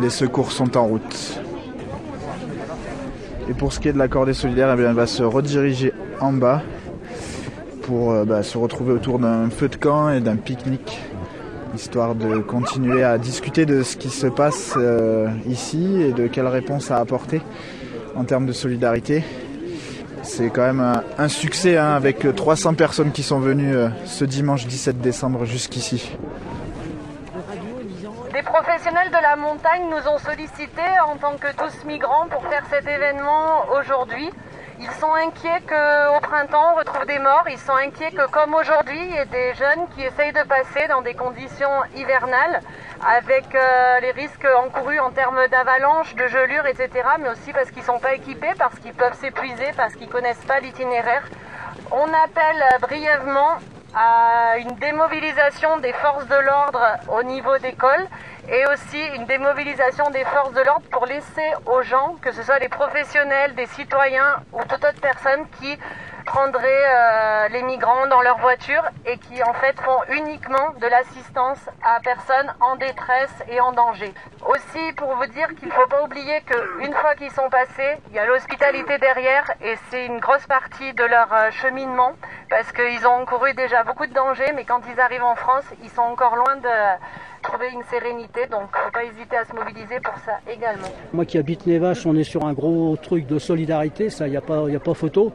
[0.00, 1.40] Les secours sont en route.
[3.48, 6.32] Et pour ce qui est de la cordée solidaire, eh elle va se rediriger en
[6.32, 6.62] bas
[7.82, 11.03] pour euh, bah, se retrouver autour d'un feu de camp et d'un pique-nique,
[11.74, 16.46] histoire de continuer à discuter de ce qui se passe euh, ici et de quelles
[16.46, 17.42] réponses à apporter
[18.16, 19.24] en termes de solidarité.
[20.22, 24.66] C'est quand même un, succès hein, avec 300 personnes qui sont venues euh, ce dimanche
[24.66, 26.16] 17 décembre jusqu'ici.
[28.32, 32.64] Des professionnels de la montagne nous ont sollicité en tant que tous migrants pour faire
[32.70, 34.30] cet événement aujourd'hui.
[34.80, 37.44] Ils sont inquiets qu'au printemps on retrouve des morts.
[37.48, 40.88] Ils sont inquiets que comme aujourd'hui, il y ait des jeunes qui essayent de passer
[40.88, 42.60] dans des conditions hivernales
[43.06, 46.90] avec euh, les risques encourus en termes d'avalanche, de gelure, etc.
[47.20, 50.12] Mais aussi parce qu'ils ne sont pas équipés, parce qu'ils peuvent s'épuiser, parce qu'ils ne
[50.12, 51.22] connaissent pas l'itinéraire.
[51.92, 53.58] On appelle euh, brièvement
[53.94, 56.84] à une démobilisation des forces de l'ordre
[57.16, 58.06] au niveau des cols
[58.48, 62.58] et aussi une démobilisation des forces de l'ordre pour laisser aux gens, que ce soit
[62.58, 65.78] les professionnels, des citoyens ou toute autre personne qui
[66.24, 71.58] prendraient euh, les migrants dans leur voiture et qui en fait font uniquement de l'assistance
[71.82, 74.12] à personnes en détresse et en danger.
[74.46, 78.14] Aussi pour vous dire qu'il ne faut pas oublier qu'une fois qu'ils sont passés, il
[78.14, 82.14] y a l'hospitalité derrière et c'est une grosse partie de leur euh, cheminement
[82.48, 85.90] parce qu'ils ont encouru déjà beaucoup de dangers mais quand ils arrivent en France, ils
[85.90, 86.68] sont encore loin de
[87.44, 90.88] trouver une sérénité donc il ne faut pas hésiter à se mobiliser pour ça également.
[91.12, 94.36] Moi qui habite Nevache, on est sur un gros truc de solidarité, ça, il n'y
[94.36, 95.32] a, pas- y a pas photo.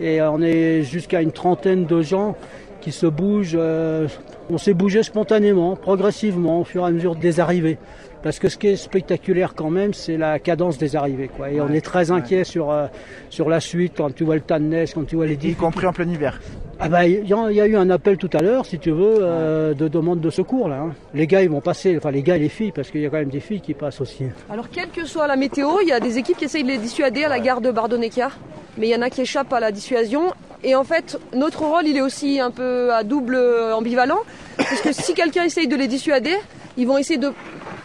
[0.00, 2.36] Et euh, on est jusqu'à une trentaine de gens
[2.80, 3.56] qui se bougent.
[3.58, 4.08] euh,
[4.50, 7.76] on s'est bougé spontanément, progressivement, au fur et à mesure des arrivées.
[8.22, 11.28] Parce que ce qui est spectaculaire quand même, c'est la cadence des arrivées.
[11.28, 11.50] Quoi.
[11.50, 12.86] Et on est très inquiet sur, euh,
[13.30, 15.54] sur la suite, quand tu vois le tas de neige, quand tu vois les Y
[15.56, 16.40] compris en plein hiver.
[16.80, 19.74] Ah bah, il y, a eu un appel tout à l'heure, si tu veux, euh,
[19.74, 20.76] de demande de secours là.
[20.76, 20.94] hein.
[21.12, 23.10] Les gars, ils vont passer, enfin les gars et les filles, parce qu'il y a
[23.10, 24.26] quand même des filles qui passent aussi.
[24.48, 26.78] Alors, quelle que soit la météo, il y a des équipes qui essayent de les
[26.78, 28.30] dissuader à la gare de Bardonnecchia,
[28.76, 30.32] mais il y en a qui échappent à la dissuasion.
[30.62, 33.36] Et en fait, notre rôle, il est aussi un peu à double
[33.72, 34.20] ambivalent,
[34.56, 36.36] parce que si quelqu'un essaye de les dissuader,
[36.76, 37.32] ils vont essayer de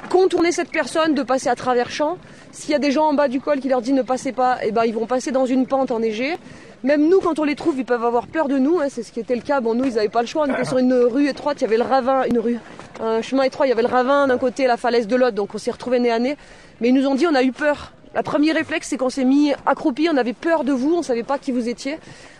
[0.10, 2.20] contourner cette personne, de passer à travers champs.
[2.52, 4.60] S'il y a des gens en bas du col qui leur disent ne passez pas,
[4.64, 6.36] eh ben, ils vont passer dans une pente enneigée.
[6.84, 8.80] Même nous, quand on les trouve, ils peuvent avoir peur de nous.
[8.80, 9.62] hein, c'est ce qui était le cas.
[9.62, 10.46] Bon, nous, ils n'avaient pas le choix.
[10.48, 11.62] On était sur une rue étroite.
[11.62, 12.60] Il y avait le ravin, une rue,
[13.00, 13.66] un chemin étroit.
[13.66, 15.36] Il y avait le ravin d'un côté, la falaise de l'autre.
[15.36, 16.36] Donc, on s'est retrouvés nez à nez.
[16.82, 17.94] Mais ils nous ont dit, on a eu peur.
[18.14, 20.10] La premier réflexe, c'est qu'on s'est mis accroupis.
[20.12, 20.94] On avait peur de vous.
[20.94, 22.00] On savait pas qui vous étiez.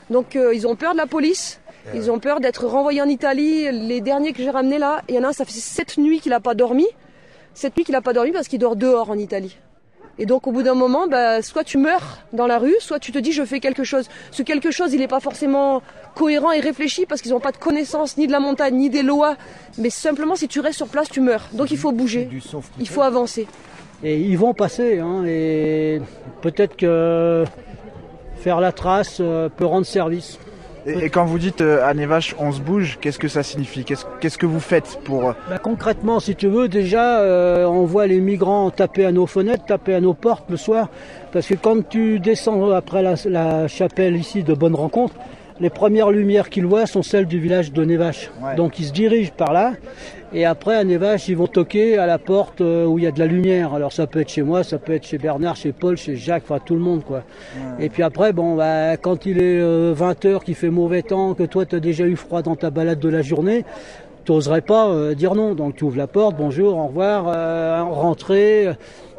[0.10, 1.62] Donc, euh, ils ont peur de la police.
[1.94, 3.70] Ils ont peur d'être renvoyés en Italie.
[3.72, 6.20] Les derniers que j'ai ramenés là, il y en a un, ça fait sept nuits
[6.20, 6.88] qu'il n'a pas dormi.
[7.54, 9.58] Cette nuit qu'il n'a pas dormi parce qu'il dort dehors en Italie.
[10.20, 13.12] Et donc au bout d'un moment, bah, soit tu meurs dans la rue, soit tu
[13.12, 14.08] te dis je fais quelque chose.
[14.32, 15.82] Ce quelque chose, il n'est pas forcément
[16.16, 19.02] cohérent et réfléchi parce qu'ils n'ont pas de connaissance ni de la montagne, ni des
[19.02, 19.36] lois.
[19.78, 21.50] Mais simplement, si tu restes sur place, tu meurs.
[21.54, 22.30] Donc il faut bouger.
[22.80, 23.48] Il faut avancer.
[24.04, 26.02] Et ils vont passer, hein, et
[26.42, 27.46] peut-être que
[28.36, 30.38] faire la trace euh, peut rendre service.
[30.86, 33.86] Et, quand vous dites euh, à Nevache, on se bouge, qu'est-ce que ça signifie?
[33.86, 35.30] Qu'est-ce qu'est-ce que vous faites pour...
[35.30, 39.26] euh, Bah, concrètement, si tu veux, déjà, euh, on voit les migrants taper à nos
[39.26, 40.90] fenêtres, taper à nos portes le soir.
[41.32, 45.16] Parce que quand tu descends après la, la chapelle ici de Bonne Rencontre,
[45.64, 48.30] les premières lumières qu'ils voient sont celles du village de Nevache.
[48.58, 49.74] Donc ils se dirigent par là.
[50.34, 53.12] Et après, à Nevache, ils vont toquer à la porte euh, où il y a
[53.12, 53.74] de la lumière.
[53.74, 56.44] Alors ça peut être chez moi, ça peut être chez Bernard, chez Paul, chez Jacques,
[56.46, 57.24] enfin tout le monde quoi.
[57.80, 61.66] Et puis après, bon, bah, quand il est 20h, qu'il fait mauvais temps, que toi
[61.66, 63.64] tu as déjà eu froid dans ta balade de la journée,
[64.26, 65.54] tu n'oserais pas euh, dire non.
[65.54, 68.70] Donc tu ouvres la porte, bonjour, au revoir, euh, rentrez.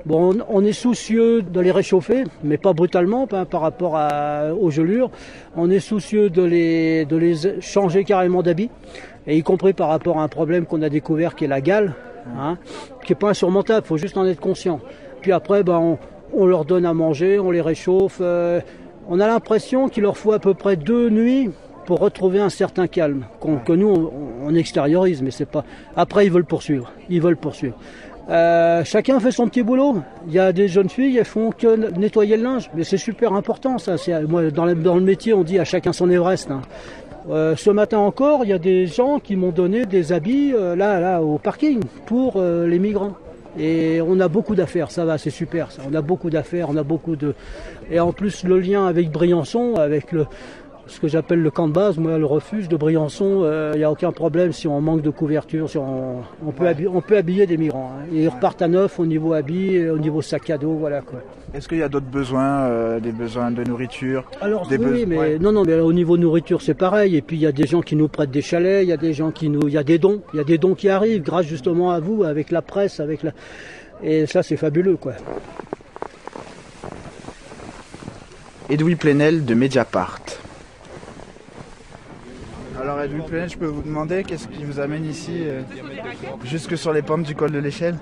[0.07, 3.99] Bon, on, est soucieux de les réchauffer, mais pas brutalement hein, par rapport
[4.61, 5.11] aux gelures.
[5.57, 7.07] On est soucieux de les,
[7.61, 8.69] changer carrément d'habit,
[9.27, 11.95] et y compris par rapport à un problème qu'on a découvert qui est la gale,
[12.39, 12.59] hein,
[13.03, 14.81] qui est pas insurmontable, faut juste en être conscient.
[15.23, 15.97] Puis après, ben,
[16.35, 18.19] on, leur donne à manger, on les réchauffe.
[18.21, 18.61] euh,
[19.09, 21.51] on a l'impression qu'il leur faut à peu près deux nuits
[21.87, 23.25] pour retrouver un certain calme,
[23.65, 24.13] que nous on,
[24.43, 25.65] on extériorise, mais c'est pas.
[25.97, 27.77] Après, ils veulent poursuivre, ils veulent poursuivre.
[28.31, 29.97] Euh, chacun fait son petit boulot.
[30.27, 33.35] Il y a des jeunes filles, elles font que nettoyer le linge, mais c'est super
[33.35, 33.97] important ça.
[34.27, 36.51] Moi, dans le, métier, on dit à chacun son Everest.
[36.51, 36.63] hein.
[37.31, 40.77] Euh, ce matin encore, il y a des gens qui m'ont donné des habits euh,
[40.77, 43.15] là, là, au parking pour les migrants.
[43.57, 45.71] Et on a beaucoup d'affaires, ça va, c'est super.
[45.71, 45.83] Ça.
[45.89, 47.35] On a beaucoup d'affaires, on a beaucoup de.
[47.89, 50.27] Et en plus, le lien avec Briançon, avec le,
[50.87, 53.85] ce que j'appelle le camp de base, moi, le refuge de Briançon, euh, il n'y
[53.85, 55.69] a aucun problème si on manque de couverture.
[55.69, 57.93] Si on, on, peut habiller, on peut habiller des migrants.
[57.99, 58.07] hein.
[58.15, 61.01] Et ils repartent à neuf au niveau habit, et au niveau sac à dos, voilà
[61.01, 61.21] quoi.
[61.55, 65.17] Est-ce qu'il y a d'autres besoins, euh, des besoins de nourriture Alors des oui, mais
[65.19, 65.39] ouais.
[65.39, 67.17] non, non, mais au niveau nourriture, c'est pareil.
[67.17, 68.97] Et puis il y a des gens qui nous prêtent des chalets, il y a
[68.97, 70.89] des gens qui nous, il y a des dons, il y a des dons qui
[70.89, 73.31] arrivent grâce justement à vous, avec la presse, avec la,
[74.03, 75.13] et ça c'est fabuleux quoi.
[78.69, 80.21] Edoui Plenel de Mediapart.
[82.85, 85.63] Alors Edoui Plenel, je peux vous demander qu'est-ce qui vous amène ici, euh,
[86.45, 87.97] jusque sur les pentes du col de l'échelle?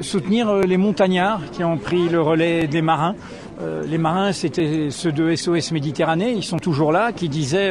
[0.00, 3.14] Soutenir euh, les montagnards qui ont pris le relais des marins.
[3.60, 7.70] Euh, les marins, c'était ceux de SOS Méditerranée, ils sont toujours là, qui disaient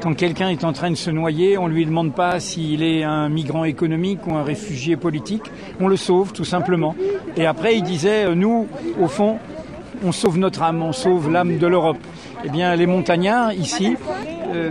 [0.00, 3.28] quand quelqu'un est en train de se noyer, on lui demande pas s'il est un
[3.28, 5.44] migrant économique ou un réfugié politique,
[5.78, 6.96] on le sauve tout simplement.
[7.36, 8.66] Et après, ils disaient, nous,
[8.98, 9.38] au fond,
[10.02, 11.98] on sauve notre âme, on sauve l'âme de l'Europe.
[12.44, 13.96] Eh bien, les montagnards, ici,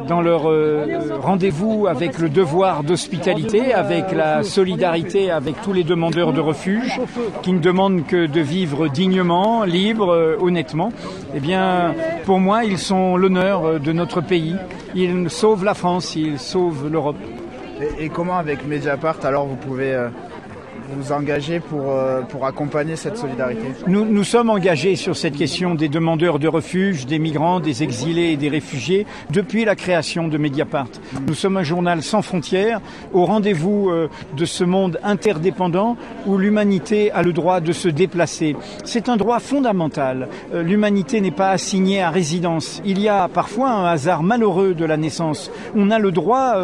[0.08, 0.86] dans leur euh,
[1.22, 7.00] rendez-vous avec le devoir d'hospitalité, avec la solidarité avec tous les demandeurs de refuge,
[7.42, 10.92] qui ne demandent que de vivre dignement, libre, euh, honnêtement,
[11.34, 11.94] eh bien,
[12.26, 14.56] pour moi, ils sont l'honneur euh, de notre pays.
[14.96, 17.18] Ils sauvent la France, ils sauvent l'Europe.
[18.00, 20.10] et, comment avec Mediapart, alors vous pouvez euh,
[20.94, 25.90] vous pour, euh, pour accompagner cette solidarité Nous, nous sommes engagés sur cette question des
[25.90, 30.88] demandeurs de refuge, des migrants, des exilés et des réfugiés depuis la création de Mediapart.
[31.28, 32.82] Nous sommes un journal sans frontières,
[33.14, 38.56] au rendez-vous euh, de ce monde interdépendant où l'humanité a le droit de se déplacer.
[38.84, 40.30] C'est un droit fondamental.
[40.54, 42.82] Euh, L'humanité n'est pas assignée à résidence.
[42.86, 45.52] Il y a parfois un hasard malheureux de la naissance.
[45.76, 46.56] On a le droit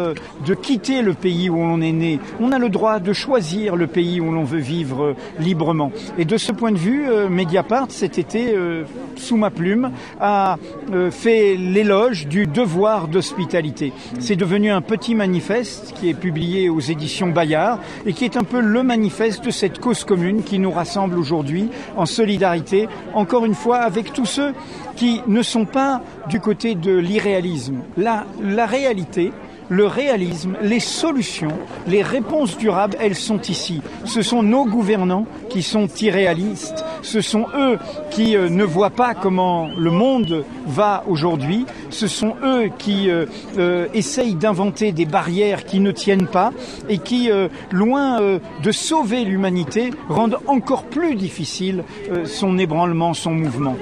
[0.46, 2.18] de quitter le pays où on est né.
[2.40, 5.92] On a le droit de choisir le pays où l'on veut vivre librement.
[6.18, 8.84] Et de ce point de vue, euh, Mediapart, cet été, euh,
[9.16, 9.90] sous ma plume,
[10.20, 10.56] a
[10.92, 13.92] euh, fait l'éloge du devoir d'hospitalité.
[14.18, 18.44] C'est devenu un petit manifeste qui est publié aux éditions Bayard et qui est un
[18.44, 23.54] peu le manifeste de cette cause commune qui nous rassemble aujourd'hui en solidarité, encore une
[23.54, 24.52] fois, avec tous ceux
[24.96, 27.78] qui ne sont pas du côté de l'irréalisme.
[27.96, 29.32] La, la réalité,
[29.72, 31.56] le réalisme, les solutions,
[31.86, 33.80] les réponses durables, elles sont ici.
[34.04, 36.84] Ce sont nos gouvernants qui sont irréalistes.
[37.00, 37.78] Ce sont eux
[38.10, 41.64] qui euh, ne voient pas comment le monde va aujourd'hui.
[41.88, 43.24] Ce sont eux qui euh,
[43.56, 46.52] euh, essayent d'inventer des barrières qui ne tiennent pas
[46.90, 48.20] et qui, euh, loin
[48.62, 51.84] de sauver l'humanité, rendent encore plus difficile
[52.24, 53.76] son ébranlement, son mouvement.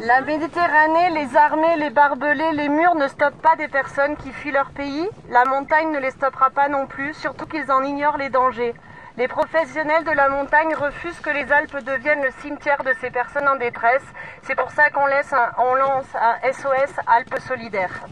[0.00, 4.52] La Méditerranée, les armées, les barbelés, les murs ne stoppent pas des personnes qui fuient
[4.52, 5.08] leur pays.
[5.28, 8.74] La montagne ne les stoppera pas non plus, surtout qu'ils en ignorent les dangers.
[9.16, 13.48] Les professionnels de la montagne refusent que les Alpes deviennent le cimetière de ces personnes
[13.48, 14.04] en détresse.
[14.42, 18.06] C'est pour ça qu'on lance un SOS Alpes solidaire.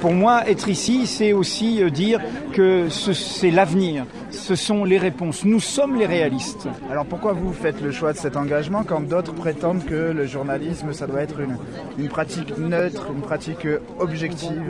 [0.00, 2.20] Pour moi, être ici, c'est aussi euh, dire
[2.54, 5.44] que ce- c'est l'avenir, ce sont les réponses.
[5.44, 6.68] Nous sommes les réalistes.
[6.90, 10.92] Alors pourquoi vous faites le choix de cet engagement quand d'autres prétendent que le journalisme,
[10.92, 11.56] ça doit être une,
[11.98, 14.62] une pratique neutre, une pratique euh, objective?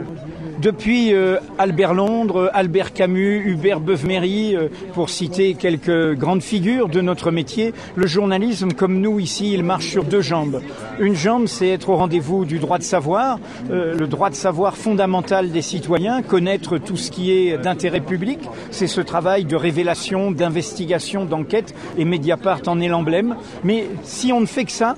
[0.61, 7.01] Depuis euh, Albert Londres, Albert Camus, Hubert Beuve-Méry, euh, pour citer quelques grandes figures de
[7.01, 10.61] notre métier, le journalisme, comme nous ici, il marche sur deux jambes.
[10.99, 13.37] Une jambe, c'est être au rendez-vous du droit de savoir,
[13.69, 17.74] euh, le droit de savoir fondamental des citoyens, connaître tout ce qui est d'intérêt
[18.05, 18.39] public.
[18.71, 23.35] C'est ce travail de révélation, d'investigation, d'enquête, et Mediapart en est l'emblème.
[23.63, 24.95] Mais si on ne fait que ça,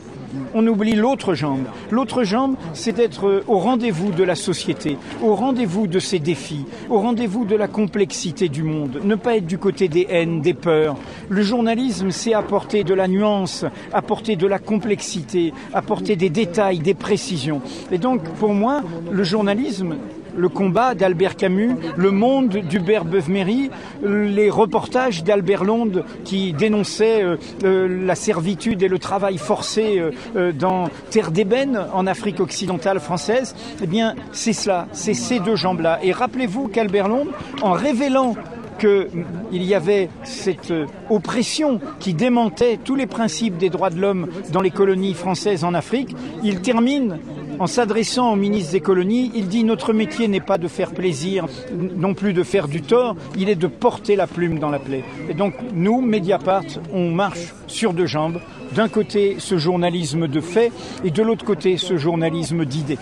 [0.54, 1.66] on oublie l'autre jambe.
[1.90, 6.66] L'autre jambe, c'est d'être euh, au rendez-vous de la société, au rendez-vous de ses défis,
[6.90, 9.00] au rendez-vous de la complexité du monde.
[9.04, 10.98] Ne pas être du côté des haines, des peurs.
[11.30, 16.94] Le journalisme, c'est apporter de la nuance, apporter de la complexité, apporter des détails, des
[16.94, 17.62] précisions.
[17.92, 19.96] Et donc, pour moi, le journalisme,
[20.38, 23.70] le combat d'Albert Camus, le monde d'Hubert Beuve-Méry,
[24.04, 30.00] les reportages d'Albert Londres qui dénonçaient euh, euh, la servitude et le travail forcé
[30.36, 35.56] euh, dans Terre d'ébène en Afrique occidentale française, eh bien c'est cela, c'est ces deux
[35.56, 36.00] jambes-là.
[36.04, 37.32] Et rappelez-vous qu'Albert Londres,
[37.62, 38.36] en révélant
[38.80, 40.72] qu'il y avait cette
[41.10, 45.74] oppression qui démentait tous les principes des droits de l'homme dans les colonies françaises en
[45.74, 47.18] Afrique, il termine
[47.60, 51.46] en s'adressant au ministre des colonies, il dit notre métier n'est pas de faire plaisir,
[51.74, 55.04] non plus de faire du tort, il est de porter la plume dans la plaie.
[55.30, 58.40] Et donc nous, Mediapart, on marche sur deux jambes.
[58.74, 60.72] D'un côté, ce journalisme de fait,
[61.04, 63.00] et de l'autre côté, ce journalisme d'idées.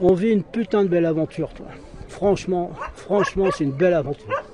[0.00, 1.66] On vit une putain de belle aventure, toi.
[2.08, 4.44] Franchement, franchement, c'est une belle aventure.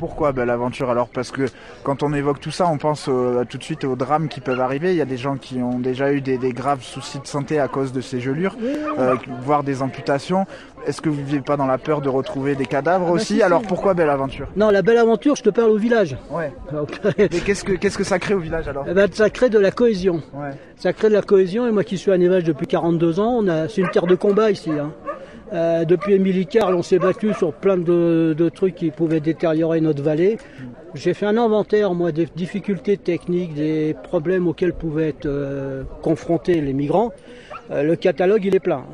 [0.00, 1.08] Pourquoi belle aventure alors?
[1.08, 1.42] Parce que
[1.84, 4.60] quand on évoque tout ça, on pense euh, tout de suite aux drames qui peuvent
[4.60, 4.92] arriver.
[4.92, 7.60] Il y a des gens qui ont déjà eu des, des graves soucis de santé
[7.60, 8.56] à cause de ces gelures,
[8.98, 10.46] euh, voire des amputations.
[10.86, 13.14] Est-ce que vous ne vivez pas dans la peur de retrouver des cadavres Ah bah
[13.16, 13.26] aussi?
[13.26, 13.42] si, si.
[13.42, 14.48] Alors pourquoi belle aventure?
[14.56, 16.16] Non, la belle aventure, je te parle au village.
[16.30, 16.50] Ouais.
[17.18, 18.86] Mais qu'est-ce que qu'est-ce que ça crée au village alors?
[18.88, 20.22] Eh ben, ça crée de la cohésion.
[20.32, 20.52] Ouais.
[20.76, 21.66] Ça crée de la cohésion.
[21.66, 24.14] Et moi qui suis à Névage depuis 42 ans, on a, c'est une terre de
[24.14, 24.70] combat ici.
[24.70, 24.92] hein.
[25.52, 29.80] Euh, depuis Émilie Carle, on s'est battu sur plein de, de trucs qui pouvaient détériorer
[29.80, 30.38] notre vallée.
[30.94, 36.60] J'ai fait un inventaire, moi, des difficultés techniques, des problèmes auxquels pouvaient être euh, confrontés
[36.60, 37.10] les migrants.
[37.70, 38.84] Euh, le catalogue, il est plein.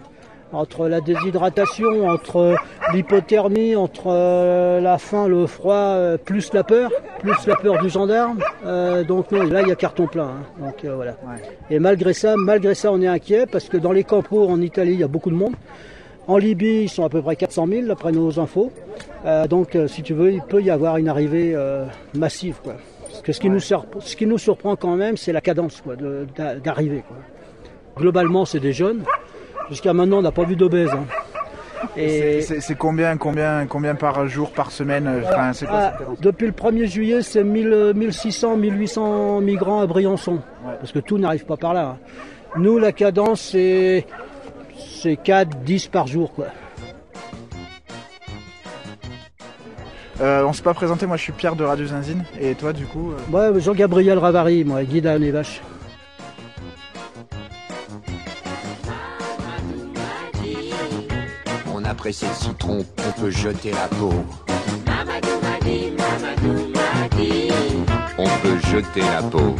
[0.52, 2.54] Entre la déshydratation, entre
[2.94, 7.90] l'hypothermie, entre euh, la faim, le froid, euh, plus la peur, plus la peur du
[7.90, 8.38] gendarme.
[8.64, 10.28] Euh, donc non, là, il y a carton plein.
[10.28, 10.64] hein.
[10.64, 11.16] Donc euh, voilà.
[11.68, 14.92] Et malgré ça, malgré ça, on est inquiet parce que dans les campos en Italie,
[14.92, 15.54] il y a beaucoup de monde.
[16.29, 18.72] En Libye, ils sont à peu près 400 000, d'après nos infos.
[19.24, 22.57] Euh, donc, euh, si tu veux, il peut y avoir une arrivée euh, massive.
[22.64, 22.74] Quoi.
[23.09, 25.83] Parce que ce qui, nous sur- ce qui nous surprend quand même, c'est la cadence
[26.64, 27.05] d'arrivée.
[27.97, 29.05] Globalement, c'est des jeunes.
[29.70, 30.91] Jusqu'à maintenant, on n'a pas vu d'obèses.
[30.91, 31.05] hein.
[31.95, 36.87] C'est- C'est combien, combien, combien par jour, par semaine enfin, quoi Ah, depuis le 1er
[36.87, 40.41] juillet, c'est 1000, 1600, 1800 migrants à Briançon.
[40.81, 41.95] Parce que tout n'arrive pas par là.
[41.95, 41.99] hein.
[42.59, 44.07] Nous, la cadence, c'est
[44.97, 46.32] c'est 4, 10 par jour.
[46.32, 46.47] Quoi.
[50.20, 52.24] Euh, on s'est pas présenté, moi je suis Pierre de Radio Zinzine.
[52.40, 55.61] Et toi du coup euh, Ouais, Jean-Gabriel Ravary, moi, guide à Nevache.
[61.72, 64.12] On a pressé le citron, on peut jeter la peau.
[68.18, 69.57] On peut jeter la peau.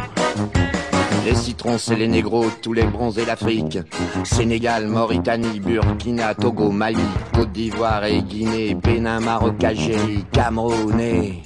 [1.27, 3.79] Les citrons, c'est les négros, tous les bronzés l'Afrique.
[4.23, 7.03] Sénégal, Mauritanie, Burkina, Togo, Mali,
[7.33, 11.43] Côte d'Ivoire et Guinée, Bénin, Maroc, Algérie, Cameroun et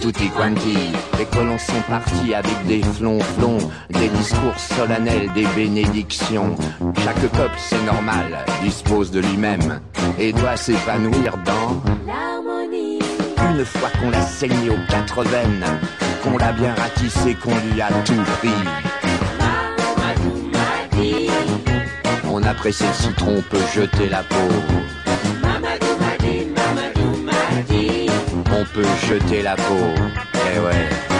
[0.00, 0.76] tutti quanti.
[1.20, 3.58] Les colons sont partis avec des flonflons,
[3.90, 6.56] des discours solennels, des bénédictions.
[7.04, 9.80] Chaque peuple, c'est normal, dispose de lui-même
[10.18, 12.98] et doit s'épanouir dans L'harmonie.
[13.56, 15.64] une fois qu'on l'a saigné aux quatre veines,
[16.24, 18.91] qu'on l'a bien ratissé, qu'on lui a tout pris.
[22.28, 24.36] On a pressé le citron, on peut jeter la peau.
[28.50, 29.86] On peut jeter la peau.
[30.54, 31.11] Eh ouais.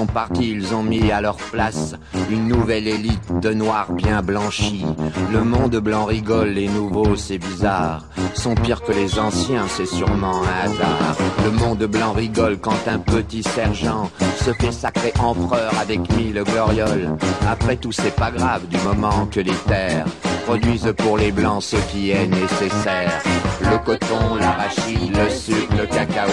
[0.00, 1.94] Sont partis, ils ont mis à leur place
[2.30, 4.86] une nouvelle élite de noirs bien blanchis.
[5.30, 8.06] Le monde blanc rigole, les nouveaux, c'est bizarre.
[8.32, 11.16] Sont pires que les anciens, c'est sûrement un hasard.
[11.44, 17.10] Le monde blanc rigole quand un petit sergent se fait sacré empereur avec mille glorioles.
[17.46, 20.06] Après tout, c'est pas grave du moment que les terres
[20.46, 23.22] produisent pour les blancs ce qui est nécessaire.
[23.70, 26.28] Le coton, l'arachide, le sucre, le cacao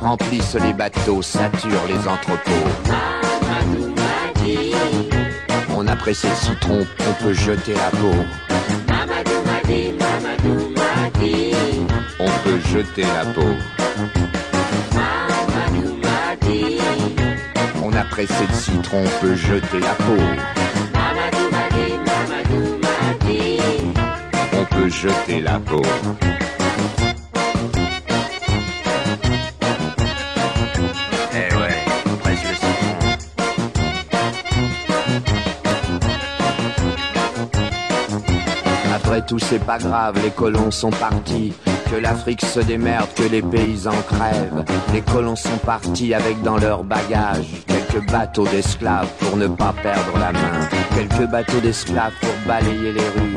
[0.00, 2.68] remplissent les bateaux, saturent les entrepôts.
[5.76, 8.14] On a pressé le citron, on peut jeter la peau.
[12.18, 13.54] On peut jeter la peau.
[17.84, 20.16] On a pressé le citron, on peut jeter la peau.
[24.54, 25.82] On peut jeter la peau.
[39.28, 41.52] Tout, c'est pas grave, les colons sont partis.
[41.90, 44.64] Que l'Afrique se démerde, que les paysans crèvent.
[44.92, 50.18] Les colons sont partis avec dans leur bagage quelques bateaux d'esclaves pour ne pas perdre
[50.18, 50.68] la main.
[50.94, 53.36] Quelques bateaux d'esclaves pour balayer les rues.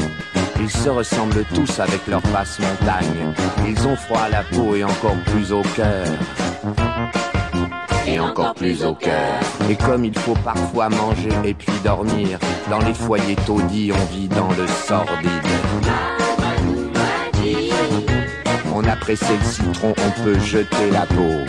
[0.61, 3.33] Ils se ressemblent tous avec leur face montagne.
[3.67, 6.07] Ils ont froid à la peau et encore plus au cœur.
[8.11, 9.39] Et encore plus au cœur.
[9.69, 12.37] Et comme il faut parfois manger et puis dormir,
[12.69, 15.29] dans les foyers taudis, on vit dans le sordide.
[18.75, 21.45] On a pressé le citron, on peut jeter la peau.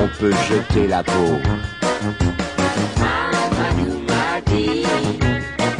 [0.00, 1.12] On peut jeter la peau.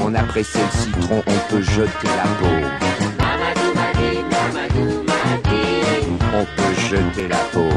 [0.01, 3.08] On a pressé le citron, on peut jeter la peau.
[6.41, 7.69] On peut jeter la peau.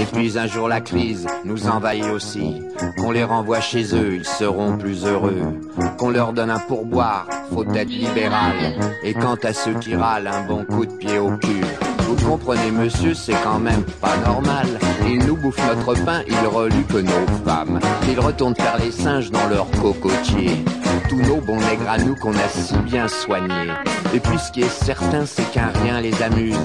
[0.00, 2.60] Et puis un jour la crise nous envahit aussi.
[2.98, 5.60] Qu'on les renvoie chez eux, ils seront plus heureux.
[5.98, 8.56] Qu'on leur donne un pourboire, faut être libéral.
[9.04, 11.62] Et quant à ceux qui râlent, un bon coup de pied au cul.
[12.00, 14.66] Vous comprenez monsieur, c'est quand même pas normal.
[15.74, 17.80] Notre pain, ils reluent que nos femmes.
[18.06, 20.62] Ils retournent faire les singes dans leur cocotier.
[21.08, 23.70] Tous nos bons nègres à nous qu'on a si bien soignés.
[24.12, 26.56] Et puis ce qui est certain, c'est qu'un rien les amuse.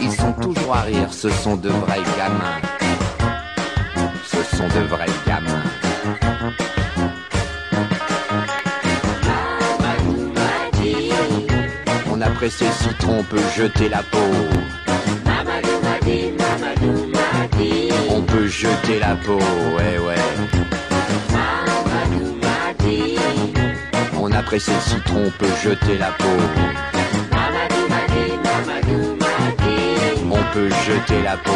[0.00, 2.60] Ils sont toujours à rire, ce sont de vrais gamins.
[4.24, 5.62] Ce sont de vrais gamins.
[12.10, 14.18] On a pressé le citron, on peut jeter la peau.
[18.16, 19.38] On peut jeter la peau,
[19.76, 20.14] ouais ouais.
[24.16, 26.24] On a pressé le citron, on peut jeter la peau.
[30.30, 31.50] On peut jeter la peau,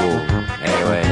[0.64, 1.02] eh ouais.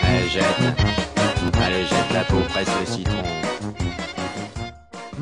[0.00, 0.44] Allez, jette.
[1.62, 3.27] Allez, jette la peau, presse le citron.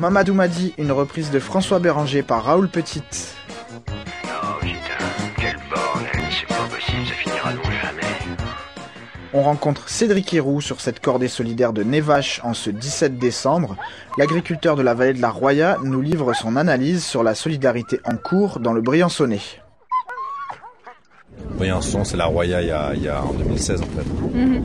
[0.07, 3.03] Mamadou Madi, une reprise de François Béranger par Raoul Petit.
[4.25, 4.31] Oh
[4.61, 4.77] putain,
[5.35, 8.13] quel bordel, c'est pas possible, ça finira donc jamais.
[9.33, 13.75] On rencontre Cédric Héroux sur cette cordée solidaire de Nevache en ce 17 décembre.
[14.17, 18.15] L'agriculteur de la vallée de la Roya nous livre son analyse sur la solidarité en
[18.15, 19.41] cours dans le Briançonnais.
[21.57, 24.37] Briançon, c'est la Roya il y, a, il y a en 2016 en fait.
[24.37, 24.63] Mhm.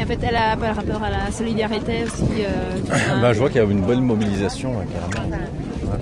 [0.00, 2.24] Et en fait, elle a par rapport à la solidarité aussi.
[2.42, 3.20] euh.
[3.20, 5.36] Bah, je vois qu'il y a une bonne mobilisation là, carrément.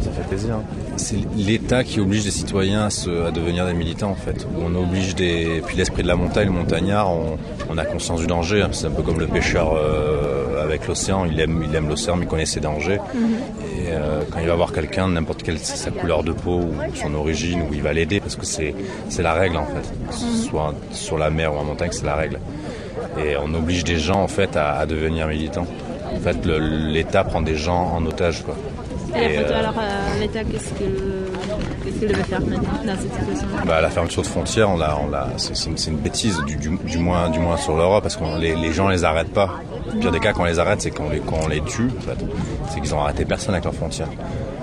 [0.01, 0.57] Ça fait plaisir.
[0.97, 4.47] C'est l'État qui oblige les citoyens à, se- à devenir des militants en fait.
[4.65, 5.63] On oblige des.
[5.67, 7.39] Puis l'esprit de la montagne, le montagnard, on,
[7.71, 8.63] on a conscience du danger.
[8.63, 8.69] hein.
[8.73, 11.25] C'est un peu comme le pêcheur euh, avec l'océan.
[11.25, 13.01] Il aime, il aime l'océan, mais il connaît ses dangers.
[13.15, 17.15] Et euh, quand il va voir quelqu'un, n'importe quelle sa couleur de peau ou son
[17.15, 18.75] origine, où il va l'aider parce que c'est
[19.09, 19.89] c'est la règle en fait.
[20.09, 22.39] Que ce soit sur la mer ou en montagne, c'est la règle.
[23.19, 25.67] Et on oblige des gens en fait à, à devenir militants.
[26.15, 28.57] En fait, l'État prend des gens en otage quoi.
[29.17, 30.85] Et la photo, euh, alors euh, l'État, qu'est-ce que
[31.85, 34.99] qu'est-ce qu'il devait faire maintenant dans cette situation Bah, la fermeture de frontières, on l'a,
[34.99, 38.39] on l'a, c'est, une, bêtise, du, du, du moins, du moins sur l'Europe, parce que
[38.39, 39.61] les, les gens les arrêtent pas.
[39.93, 41.89] Le pire des cas, quand on les arrête, c'est qu'on les, quand on les tue,
[41.97, 42.25] en fait.
[42.71, 44.11] C'est qu'ils ont arrêté personne avec leurs frontières.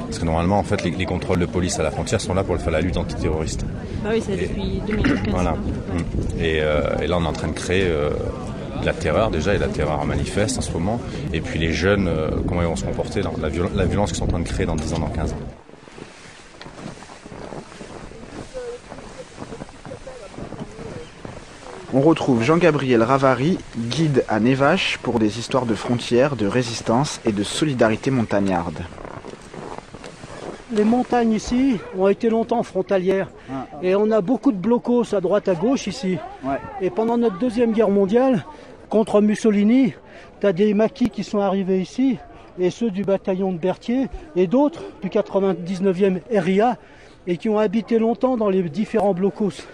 [0.06, 2.44] Parce que normalement, en fait, les, les contrôles de police à la frontière sont là
[2.44, 3.66] pour faire la lutte antiterroriste.
[4.04, 5.18] Bah oui, c'est depuis 2015.
[5.32, 5.52] Voilà.
[5.52, 6.40] Mm.
[6.40, 8.12] Et, euh, et là, on est en train de créer euh,
[8.86, 11.00] de la terreur déjà, et la terreur manifeste en ce moment.
[11.34, 14.20] Et puis les jeunes, euh, comment ils vont se comporter, la, viol- la violence qu'ils
[14.20, 15.38] sont en train de créer dans 10 ans, dans 15 ans.
[21.94, 27.32] On retrouve Jean-Gabriel Ravary, guide à Nevache pour des histoires de frontières, de résistance et
[27.32, 28.80] de solidarité montagnarde.
[30.74, 33.30] Les montagnes ici ont été longtemps frontalières.
[33.82, 36.18] Et on a beaucoup de blocos à droite, à gauche ici.
[36.82, 38.44] Et pendant notre Deuxième Guerre mondiale,
[38.90, 39.94] contre Mussolini,
[40.40, 42.18] tu as des maquis qui sont arrivés ici,
[42.60, 46.78] et ceux du bataillon de Berthier, et d'autres du 99e RIA,
[47.28, 49.66] et qui ont habité longtemps dans les différents blocos.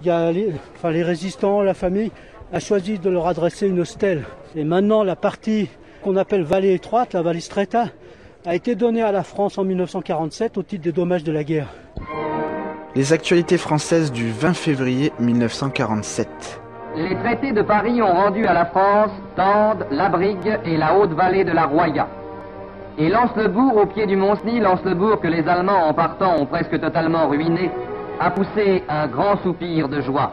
[0.00, 2.10] Il y a les, enfin, les résistants, la famille
[2.52, 4.24] a choisi de leur adresser une stèle.
[4.54, 5.68] Et maintenant, la partie
[6.02, 7.86] qu'on appelle vallée étroite, la vallée Stretta,
[8.46, 11.68] a été donnée à la France en 1947 au titre des dommages de la guerre.
[12.94, 16.63] Les actualités françaises du 20 février 1947.
[16.96, 21.10] Les traités de Paris ont rendu à la France Tende, la Brigue et la haute
[21.10, 22.06] vallée de la Roya.
[22.98, 27.26] Et Lance-le-Bourg, au pied du Mont-Cenis, Lance-le-Bourg que les Allemands en partant ont presque totalement
[27.28, 27.68] ruiné,
[28.20, 30.32] a poussé un grand soupir de joie.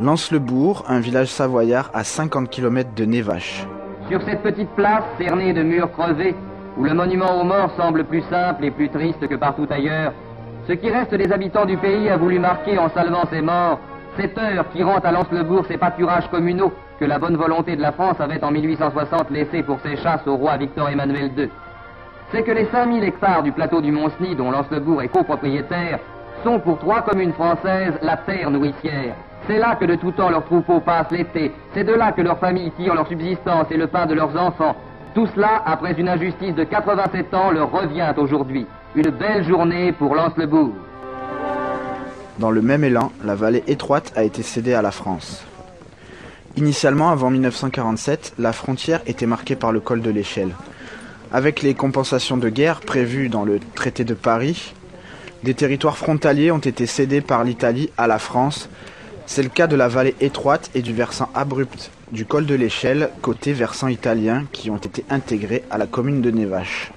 [0.00, 3.64] Lance-le-Bourg, un village savoyard à 50 km de Nevache.
[4.10, 6.34] Sur cette petite place cernée de murs crevés,
[6.76, 10.12] où le monument aux morts semble plus simple et plus triste que partout ailleurs,
[10.66, 13.78] ce qui reste des habitants du pays a voulu marquer en salvant ses morts
[14.16, 17.92] cette heure qui rend à Lance-le-Bourg ces pâturages communaux que la bonne volonté de la
[17.92, 21.50] France avait en 1860 laissés pour ses chasses au roi Victor Emmanuel II.
[22.30, 25.98] C'est que les 5000 hectares du plateau du Mont-Cenis dont Lance-le-Bourg est copropriétaire
[26.44, 29.14] sont pour trois communes françaises la terre nourricière.
[29.46, 31.52] C'est là que de tout temps leurs troupeaux passent l'été.
[31.74, 34.76] C'est de là que leurs familles tirent leur subsistance et le pain de leurs enfants.
[35.14, 38.66] Tout cela, après une injustice de 87 ans, leur revient aujourd'hui.
[38.96, 40.72] Une belle journée pour Lance-le-Bourg.
[42.38, 45.44] Dans le même élan, la vallée étroite a été cédée à la France.
[46.56, 50.54] Initialement, avant 1947, la frontière était marquée par le col de l'échelle.
[51.32, 54.74] Avec les compensations de guerre prévues dans le traité de Paris,
[55.42, 58.68] des territoires frontaliers ont été cédés par l'Italie à la France.
[59.26, 63.10] C'est le cas de la vallée étroite et du versant abrupt du col de l'échelle,
[63.22, 66.92] côté versant italien, qui ont été intégrés à la commune de Nevache.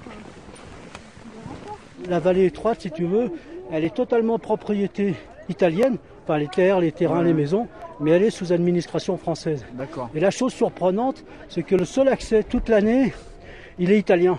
[2.08, 3.30] La vallée étroite, si tu veux,
[3.72, 5.14] elle est totalement propriété
[5.48, 7.68] italienne, enfin les terres, les terrains, les maisons,
[8.00, 9.64] mais elle est sous administration française.
[9.74, 10.08] D'accord.
[10.14, 13.12] Et la chose surprenante, c'est que le seul accès toute l'année,
[13.78, 14.38] il est italien.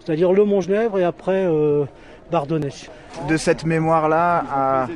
[0.00, 1.84] C'est-à-dire le Mont-Genèvre et après euh,
[2.30, 2.70] Bardonnay.
[3.28, 4.86] De cette mémoire-là à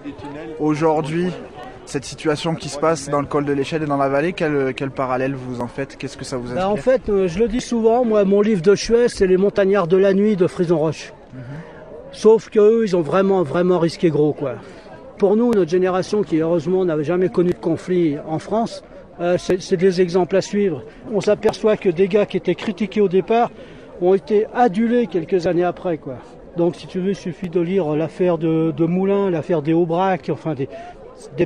[0.59, 1.31] aujourd'hui,
[1.85, 4.73] cette situation qui se passe dans le col de l'échelle et dans la vallée, quel,
[4.75, 5.97] quel parallèle vous en faites?
[5.99, 6.71] Qu'est-ce que ça vous Bah, inspire?
[6.71, 9.87] en fait, euh, je le dis souvent, moi, mon livre de chevet, c'est Les montagnards
[9.89, 11.13] de la nuit de Frison Roche.
[12.13, 14.55] Sauf qu'eux, ils ont vraiment, vraiment risqué gros, quoi.
[15.19, 18.83] Pour nous, notre génération qui, heureusement, n'avait jamais connu de conflit en France,
[19.21, 20.83] euh, c'est des exemples à suivre.
[21.13, 23.51] On s'aperçoit que des gars qui étaient critiqués au départ
[24.01, 26.17] ont été adulés quelques années après, quoi.
[26.57, 30.31] Donc, si tu veux, il suffit de lire l'affaire de, de Moulin, l'affaire des Aubrac,
[30.33, 30.69] enfin des,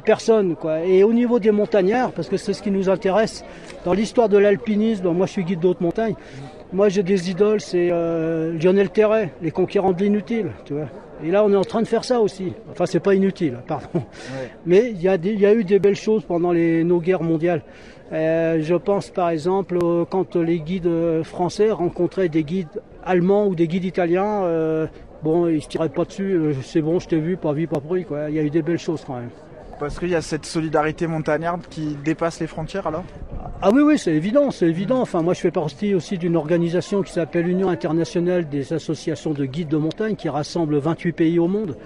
[0.00, 0.56] personnes.
[0.86, 3.44] Et au niveau des montagnards, parce que c'est ce qui nous intéresse,
[3.84, 6.14] dans l'histoire de l'alpinisme, moi je suis guide d'autres montagnes,
[6.74, 10.88] moi j'ai des idoles, c'est euh, Lionel Terray, les conquérants de l'inutile, tu vois.
[11.22, 12.52] Et là on est en train de faire ça aussi.
[12.70, 14.02] Enfin c'est pas inutile, pardon.
[14.66, 17.62] Mais il y, a y eu des belles choses pendant les, nos guerres mondiales.
[18.12, 23.46] Euh, je pense par exemple euh, quand les guides euh, français rencontraient des guides allemands
[23.46, 24.42] ou des guides italiens,
[25.22, 28.04] bon ils se tiraient pas dessus, c'est bon je t'ai vu, pas vu, pas pris,
[28.04, 28.30] quoi.
[28.30, 29.30] Il y a eu des belles choses quand même.
[29.78, 33.04] Parce qu'il y a cette solidarité montagnarde qui dépasse les frontières alors
[33.60, 35.00] Ah oui, oui, c'est évident, c'est évident.
[35.00, 39.44] Enfin, moi, je fais partie aussi d'une organisation qui s'appelle Union internationale des associations de
[39.44, 41.76] guides de montagne, qui rassemble 28 pays au monde.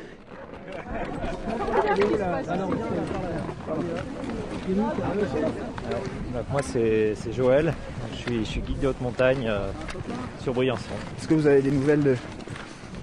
[6.35, 7.73] Donc moi c'est c'est Joël,
[8.13, 9.71] je suis, je suis guide de haute montagne euh,
[10.43, 10.91] sur Briançon.
[11.19, 12.17] Est-ce que vous avez des nouvelles de,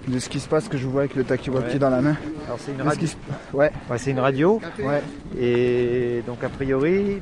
[0.06, 1.78] de ce qui se passe que je vois avec le takiwaki Ouais.
[1.78, 3.06] dans la main Alors c'est une radio.
[3.08, 3.16] se-
[3.56, 3.72] Ouais.
[3.90, 4.60] Ouais, c'est une radio.
[4.78, 5.02] Ouais.
[5.38, 7.20] Et donc a priori,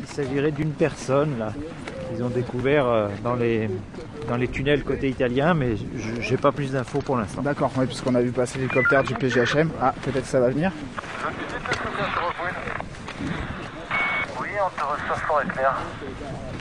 [0.00, 1.52] il s'agirait d'une personne là.
[2.16, 3.68] Ils ont découvert euh, dans les
[4.28, 7.42] dans les tunnels côté italien, mais je- j'ai pas plus d'infos pour l'instant.
[7.42, 9.70] D'accord, oui, puisqu'on a vu passer l'hélicoptère du PGHM.
[9.80, 10.72] Ah, peut-être que ça va venir.
[14.40, 15.74] Oui, on te reçoit fort et clair.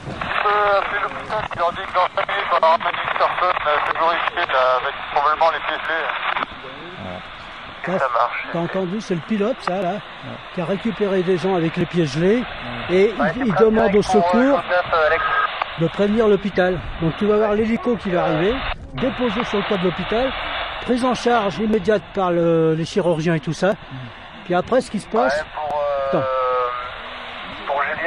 [0.07, 3.17] Tu peux appeler l'hôpital qui leur dit que dans 5 minutes on a ramené une
[3.17, 6.07] personne euh, sécurisée là, avec probablement les pieds gelés.
[7.85, 8.43] Ça, ça marche.
[8.51, 9.93] T'as entendu, c'est le pilote, ça, là,
[10.53, 12.43] qui a récupéré des gens avec les pieds gelés
[12.89, 14.59] et il, il demande au secours
[15.79, 16.79] de prévenir l'hôpital.
[17.01, 18.55] Donc tu vas voir l'hélico qui va arriver,
[18.95, 20.31] déposé sur le toit de l'hôpital,
[20.81, 23.73] prise en charge immédiate par le- les chirurgiens et tout ça.
[24.45, 25.45] Puis après, ce qui se passe...
[26.09, 26.23] Attends.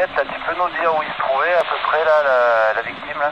[0.00, 2.22] Pour Juliette, là, tu peux nous dire où il se trouvait à peu près là,
[2.24, 3.30] la, la victime là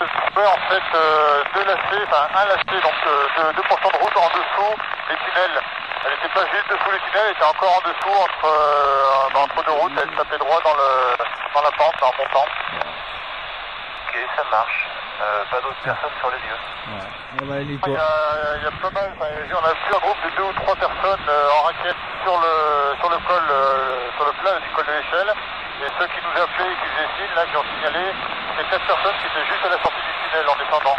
[0.00, 3.90] se trouvait en fait euh, deux lacets, enfin un lacet, donc euh, deux, deux portions
[3.90, 4.74] de route en dessous
[5.08, 5.62] des tunnels.
[6.04, 9.64] Elle n'était pas juste dessous les tunnels, elle était encore en dessous entre, euh, entre
[9.64, 11.16] deux routes, elle tapait droit dans, le,
[11.54, 12.46] dans la pente en montant.
[14.08, 14.89] Ok, ça marche.
[15.20, 16.60] Euh, pas d'autres personnes sur les lieux.
[17.40, 20.30] Il y, a, il y a pas mal, enfin, on a vu un groupe de
[20.36, 24.32] deux ou trois personnes euh, en raquette sur le, sur le col, euh, sur le
[24.40, 25.30] plat du col de l'échelle.
[25.84, 28.04] Et ceux qui nous appelaient, qui faisaient signe, là, qui ont signalé,
[28.56, 30.98] c'est quatre personnes qui étaient juste à la sortie du tunnel en descendant.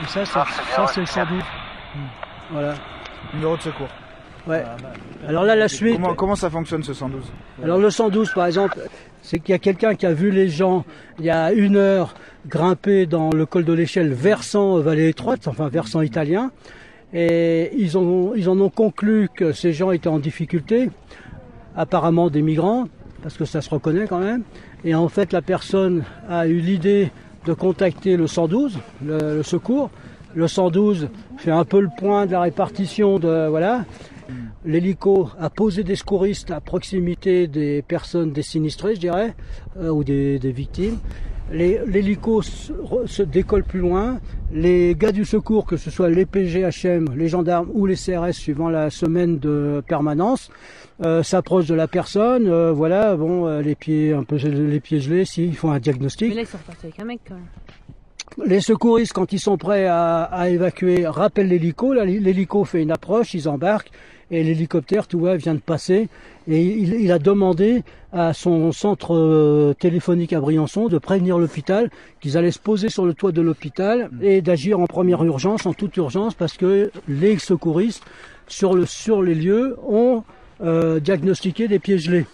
[0.00, 1.42] Et ça, c'est, ça, c'est le 112.
[2.50, 2.74] Voilà.
[3.34, 3.88] Numéro de secours.
[4.46, 4.64] Ouais.
[5.28, 6.00] Alors là, la suite...
[6.00, 7.30] Comment, comment ça fonctionne ce 112
[7.62, 8.78] Alors le 112 par exemple,
[9.28, 10.86] c'est qu'il y a quelqu'un qui a vu les gens
[11.18, 12.14] il y a une heure
[12.46, 16.50] grimper dans le col de l'échelle versant vallée étroite, enfin versant italien,
[17.12, 20.88] et ils, ont, en ont conclu que ces gens étaient en difficulté,
[21.76, 22.88] apparemment des migrants,
[23.22, 24.44] parce que ça se reconnaît quand même,
[24.82, 27.10] et en fait la personne a eu l'idée
[27.44, 29.90] de contacter le 112, le, le secours.
[30.34, 33.84] Le 112 fait un peu le point de la répartition de voilà.
[34.64, 39.34] L'hélico a posé des secouristes à proximité des personnes des sinistrés, je dirais,
[39.78, 40.98] euh, ou des, des victimes.
[41.50, 44.20] L'hélico se, décolle plus loin.
[44.52, 48.68] Les gars du secours, que ce soit les PGHM, les gendarmes ou les CRS, suivant
[48.68, 50.50] la semaine de permanence,
[51.02, 52.48] euh, s'approchent de la personne.
[52.48, 56.28] euh, voilà, bon, les pieds un peu les pieds gelés, s'ils font un diagnostic.
[56.28, 58.46] Mais là, ils sont repartis avec un mec quand même.
[58.46, 61.94] Les secouristes, quand ils sont prêts à, à évacuer, rappellent l'hélico.
[61.94, 63.90] L'hélico fait une approche, ils embarquent
[64.30, 66.08] et l'hélicoptère, tu vois, vient de passer.
[66.46, 71.90] Et il, il a demandé à son centre euh, téléphonique à Briançon de prévenir l'hôpital
[72.20, 75.74] qu'ils allaient se poser sur le toit de l'hôpital et d'agir en première urgence, en
[75.74, 78.04] toute urgence, parce que les secouristes
[78.46, 80.24] sur, le, sur les lieux ont
[80.62, 82.26] euh, diagnostiqué des pieds gelés.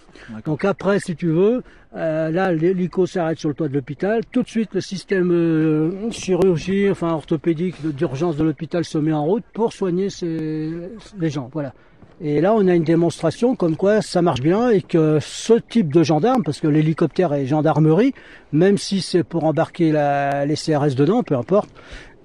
[0.47, 1.63] Donc après, si tu veux,
[1.97, 4.23] euh, là, l'hélico s'arrête sur le toit de l'hôpital.
[4.33, 9.25] Tout de suite, le système euh, chirurgie, enfin orthopédique d'urgence de l'hôpital se met en
[9.25, 10.71] route pour soigner ces,
[11.19, 11.51] les gens.
[11.53, 11.73] Voilà.
[12.21, 15.93] Et là, on a une démonstration comme quoi ça marche bien et que ce type
[15.93, 18.15] de gendarme, parce que l'hélicoptère est gendarmerie,
[18.53, 21.71] même si c'est pour embarquer la- les CRS dedans, peu importe.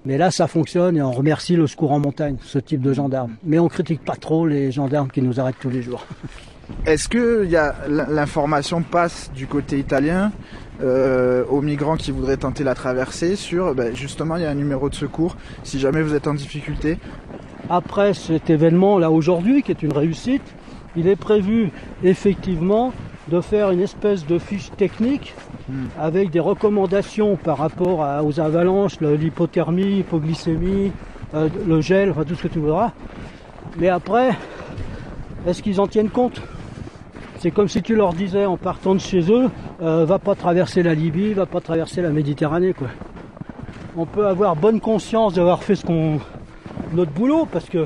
[0.06, 3.36] Mais là, ça fonctionne et on remercie le secours en montagne, ce type de gendarme.
[3.44, 6.06] Mais on critique pas trop les gendarmes qui nous arrêtent tous les jours.
[6.86, 10.32] Est-ce que il y a, l'information passe du côté italien
[10.82, 14.56] euh, aux migrants qui voudraient tenter la traversée sur, ben, justement, il y a un
[14.56, 16.98] numéro de secours si jamais vous êtes en difficulté?
[17.70, 20.44] Après cet événement là aujourd'hui, qui est une réussite,
[20.96, 21.72] il est prévu
[22.04, 22.94] effectivement
[23.30, 25.34] de faire une espèce de fiche technique
[26.00, 30.92] avec des recommandations par rapport à- aux avalanches, l'hypothermie, l'hypoglycémie,
[31.36, 32.92] euh, le gel, enfin tout ce que tu voudras.
[33.78, 34.32] Mais après,
[35.48, 36.42] est-ce qu'ils en tiennent compte?
[37.38, 39.50] C'est comme si tu leur disais en partant de chez eux,
[39.82, 42.88] euh, va pas traverser la Libye, va pas traverser la Méditerranée, quoi.
[43.96, 46.20] On peut avoir bonne conscience d'avoir fait ce qu'on
[46.94, 47.86] notre boulot parce que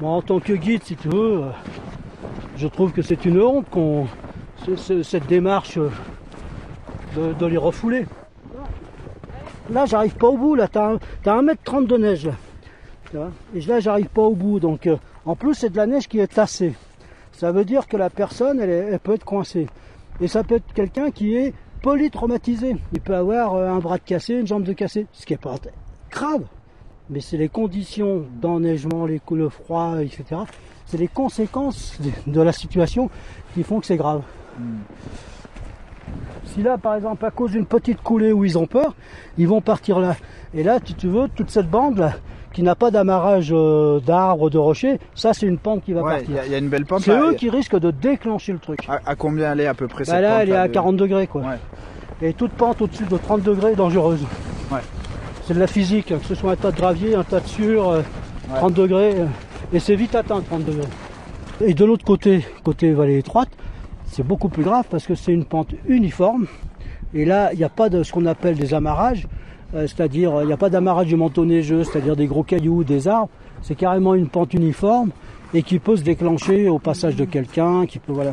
[0.00, 1.50] moi en tant que guide si tu veux euh,
[2.56, 4.06] je trouve que c'est une honte qu'on
[4.66, 8.06] ce- ce- cette démarche euh, de, les refouler.
[9.70, 10.68] Là j'arrive pas au bout là.
[10.68, 12.28] T'as un, t'as un mètre 30 de neige
[13.14, 13.30] là.
[13.54, 14.60] Et là j'arrive pas au bout.
[14.60, 16.74] Donc euh, en plus c'est de la neige qui est tassée.
[17.32, 19.66] Ça veut dire que la personne elle, peut être coincée.
[20.20, 22.76] Et ça peut être quelqu'un qui est polytraumatisé.
[22.92, 25.38] Il peut avoir euh, un bras de cassé une jambe de cassé ce qui est
[25.38, 25.56] pas
[26.10, 26.42] grave.
[27.10, 30.42] Mais c'est les conditions d'enneigement, les, le froid, etc.
[30.86, 33.10] C'est les conséquences de la situation
[33.54, 34.22] qui font que c'est grave.
[36.44, 38.94] Si là, par exemple, à cause d'une petite coulée où ils ont peur,
[39.38, 40.16] ils vont partir là.
[40.54, 42.12] Et là, si tu veux, toute cette bande là,
[42.52, 46.10] qui n'a pas d'amarrage euh, d'arbres, de rochers, ça c'est une pente qui va Ouais,
[46.16, 46.28] partir.
[46.30, 47.00] il y, a- il y a une belle pente.
[47.02, 48.80] C'est eux qui risquent de déclencher le truc.
[48.88, 50.68] À, à combien elle est à peu près Bah cette là, pente, elle est à
[50.68, 51.42] de- 40 degrés quoi.
[52.20, 54.24] Et toute pente au-dessus de 30 degrés est dangereuse.
[55.44, 57.46] C'est de la physique, hein, que ce soit un tas de gravier, un tas de
[57.62, 58.02] euh,
[58.56, 59.26] 30 degrés, euh,
[59.72, 60.86] et c'est vite atteint 30 degrés.
[61.64, 63.48] Et de l'autre côté, côté vallée étroite,
[64.12, 66.46] c'est beaucoup plus grave parce que c'est une pente uniforme.
[67.14, 69.26] Et là, il n'y a pas de ce qu'on appelle des amarrages,
[69.74, 73.08] euh, c'est-à-dire il n'y a pas d'amarrage du manteau neigeux, c'est-à-dire des gros cailloux, des
[73.08, 73.30] arbres.
[73.62, 75.12] C'est carrément une pente uniforme
[75.54, 78.32] et qui peut se déclencher au passage de quelqu'un, qui peut voilà.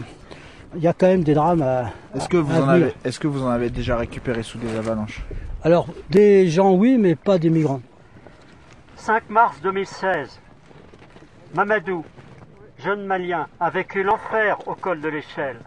[0.75, 1.91] Il y a quand même des drames à.
[2.13, 2.71] Est-ce que vous à en venir.
[2.71, 5.21] avez, est-ce que vous en avez déjà récupéré sous des avalanches?
[5.63, 7.81] Alors, des gens oui, mais pas des migrants.
[8.97, 10.39] 5 mars 2016.
[11.55, 12.03] Mamadou,
[12.79, 15.59] jeune malien, a vécu l'enfer au col de l'échelle.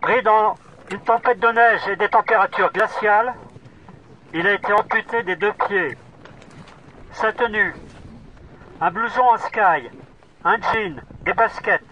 [0.00, 0.54] Pris dans
[0.90, 3.34] une tempête de neige et des températures glaciales,
[4.34, 5.96] il a été amputé des deux pieds.
[7.12, 7.74] Sa tenue,
[8.80, 9.90] un blouson en sky,
[10.44, 11.84] un jean, des baskets.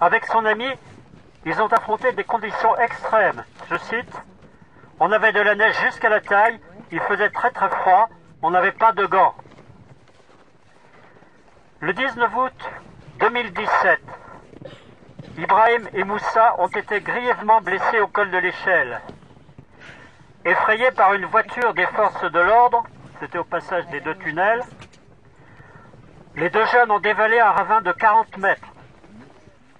[0.00, 0.68] Avec son ami,
[1.46, 3.44] ils ont affronté des conditions extrêmes.
[3.70, 4.22] Je cite,
[5.00, 6.58] on avait de la neige jusqu'à la taille,
[6.90, 8.08] il faisait très très froid,
[8.42, 9.34] on n'avait pas de gants.
[11.80, 12.70] Le 19 août
[13.20, 14.00] 2017,
[15.38, 19.00] Ibrahim et Moussa ont été grièvement blessés au col de l'échelle.
[20.44, 22.82] Effrayés par une voiture des forces de l'ordre,
[23.20, 24.64] c'était au passage des deux tunnels,
[26.34, 28.72] les deux jeunes ont dévalé un ravin de 40 mètres.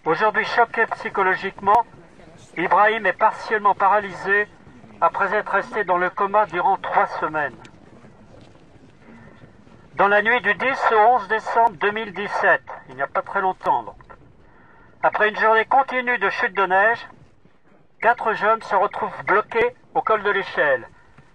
[0.05, 1.84] Aujourd'hui choqué psychologiquement,
[2.57, 4.46] Ibrahim est partiellement paralysé
[5.01, 7.57] après être resté dans le coma durant trois semaines.
[9.99, 13.96] Dans la nuit du 10 au 11 décembre 2017, il n'y a pas très longtemps
[15.03, 17.05] après une journée continue de chute de neige,
[18.01, 20.88] quatre jeunes se retrouvent bloqués au col de l'échelle.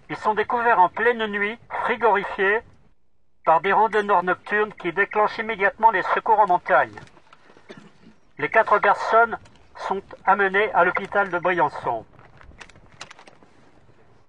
[0.10, 2.62] Ils sont découverts en pleine nuit, frigorifiés,
[3.44, 6.96] par des randonneurs nocturnes qui déclenchent immédiatement les secours en montagne.
[8.38, 9.38] Les quatre personnes
[9.76, 12.06] sont amenées à l'hôpital de Briançon.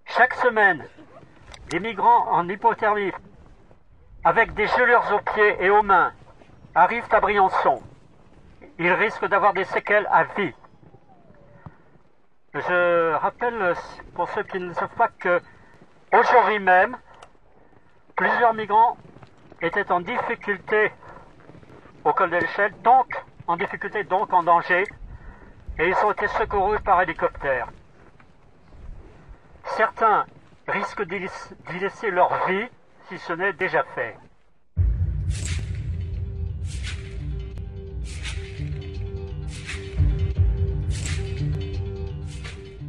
[0.07, 0.85] Chaque semaine,
[1.71, 3.13] des migrants en hypothermie,
[4.25, 6.13] avec des gelures aux pieds et aux mains,
[6.75, 7.83] arrivent à Briançon.
[8.79, 10.53] Ils risquent d'avoir des séquelles à vie.
[12.55, 13.75] Je rappelle,
[14.15, 15.41] pour ceux qui ne savent pas, que
[16.13, 16.97] aujourd'hui même,
[18.17, 18.97] plusieurs migrants
[19.61, 20.93] étaient en difficulté
[22.05, 23.07] au col de l'échelle, donc
[23.47, 24.85] en difficulté, donc en danger,
[25.79, 27.69] et ils ont été secourus par hélicoptère.
[29.65, 30.25] Certains
[30.69, 32.69] risquent d'y laisser leur vie
[33.09, 34.17] si ce n'est déjà fait.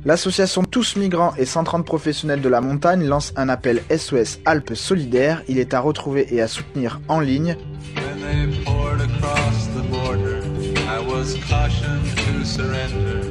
[0.05, 5.41] L'association Tous Migrants et 130 professionnels de la montagne lance un appel SOS Alpes solidaire.
[5.47, 7.57] Il est à retrouver et à soutenir en ligne.
[7.95, 10.43] When they poured across the border,
[10.87, 13.23] I was cautioned to surrender.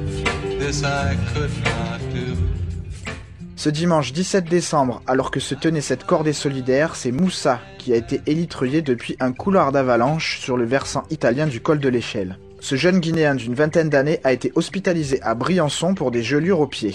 [0.58, 2.53] This I could not do.
[3.64, 7.96] Ce dimanche 17 décembre, alors que se tenait cette cordée solidaire, c'est Moussa qui a
[7.96, 12.38] été élitreillé depuis un couloir d'avalanche sur le versant italien du col de l'échelle.
[12.60, 16.66] Ce jeune Guinéen d'une vingtaine d'années a été hospitalisé à Briançon pour des gelures aux
[16.66, 16.94] pieds.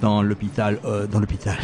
[0.00, 1.56] dans l'hôpital, euh, dans l'hôpital.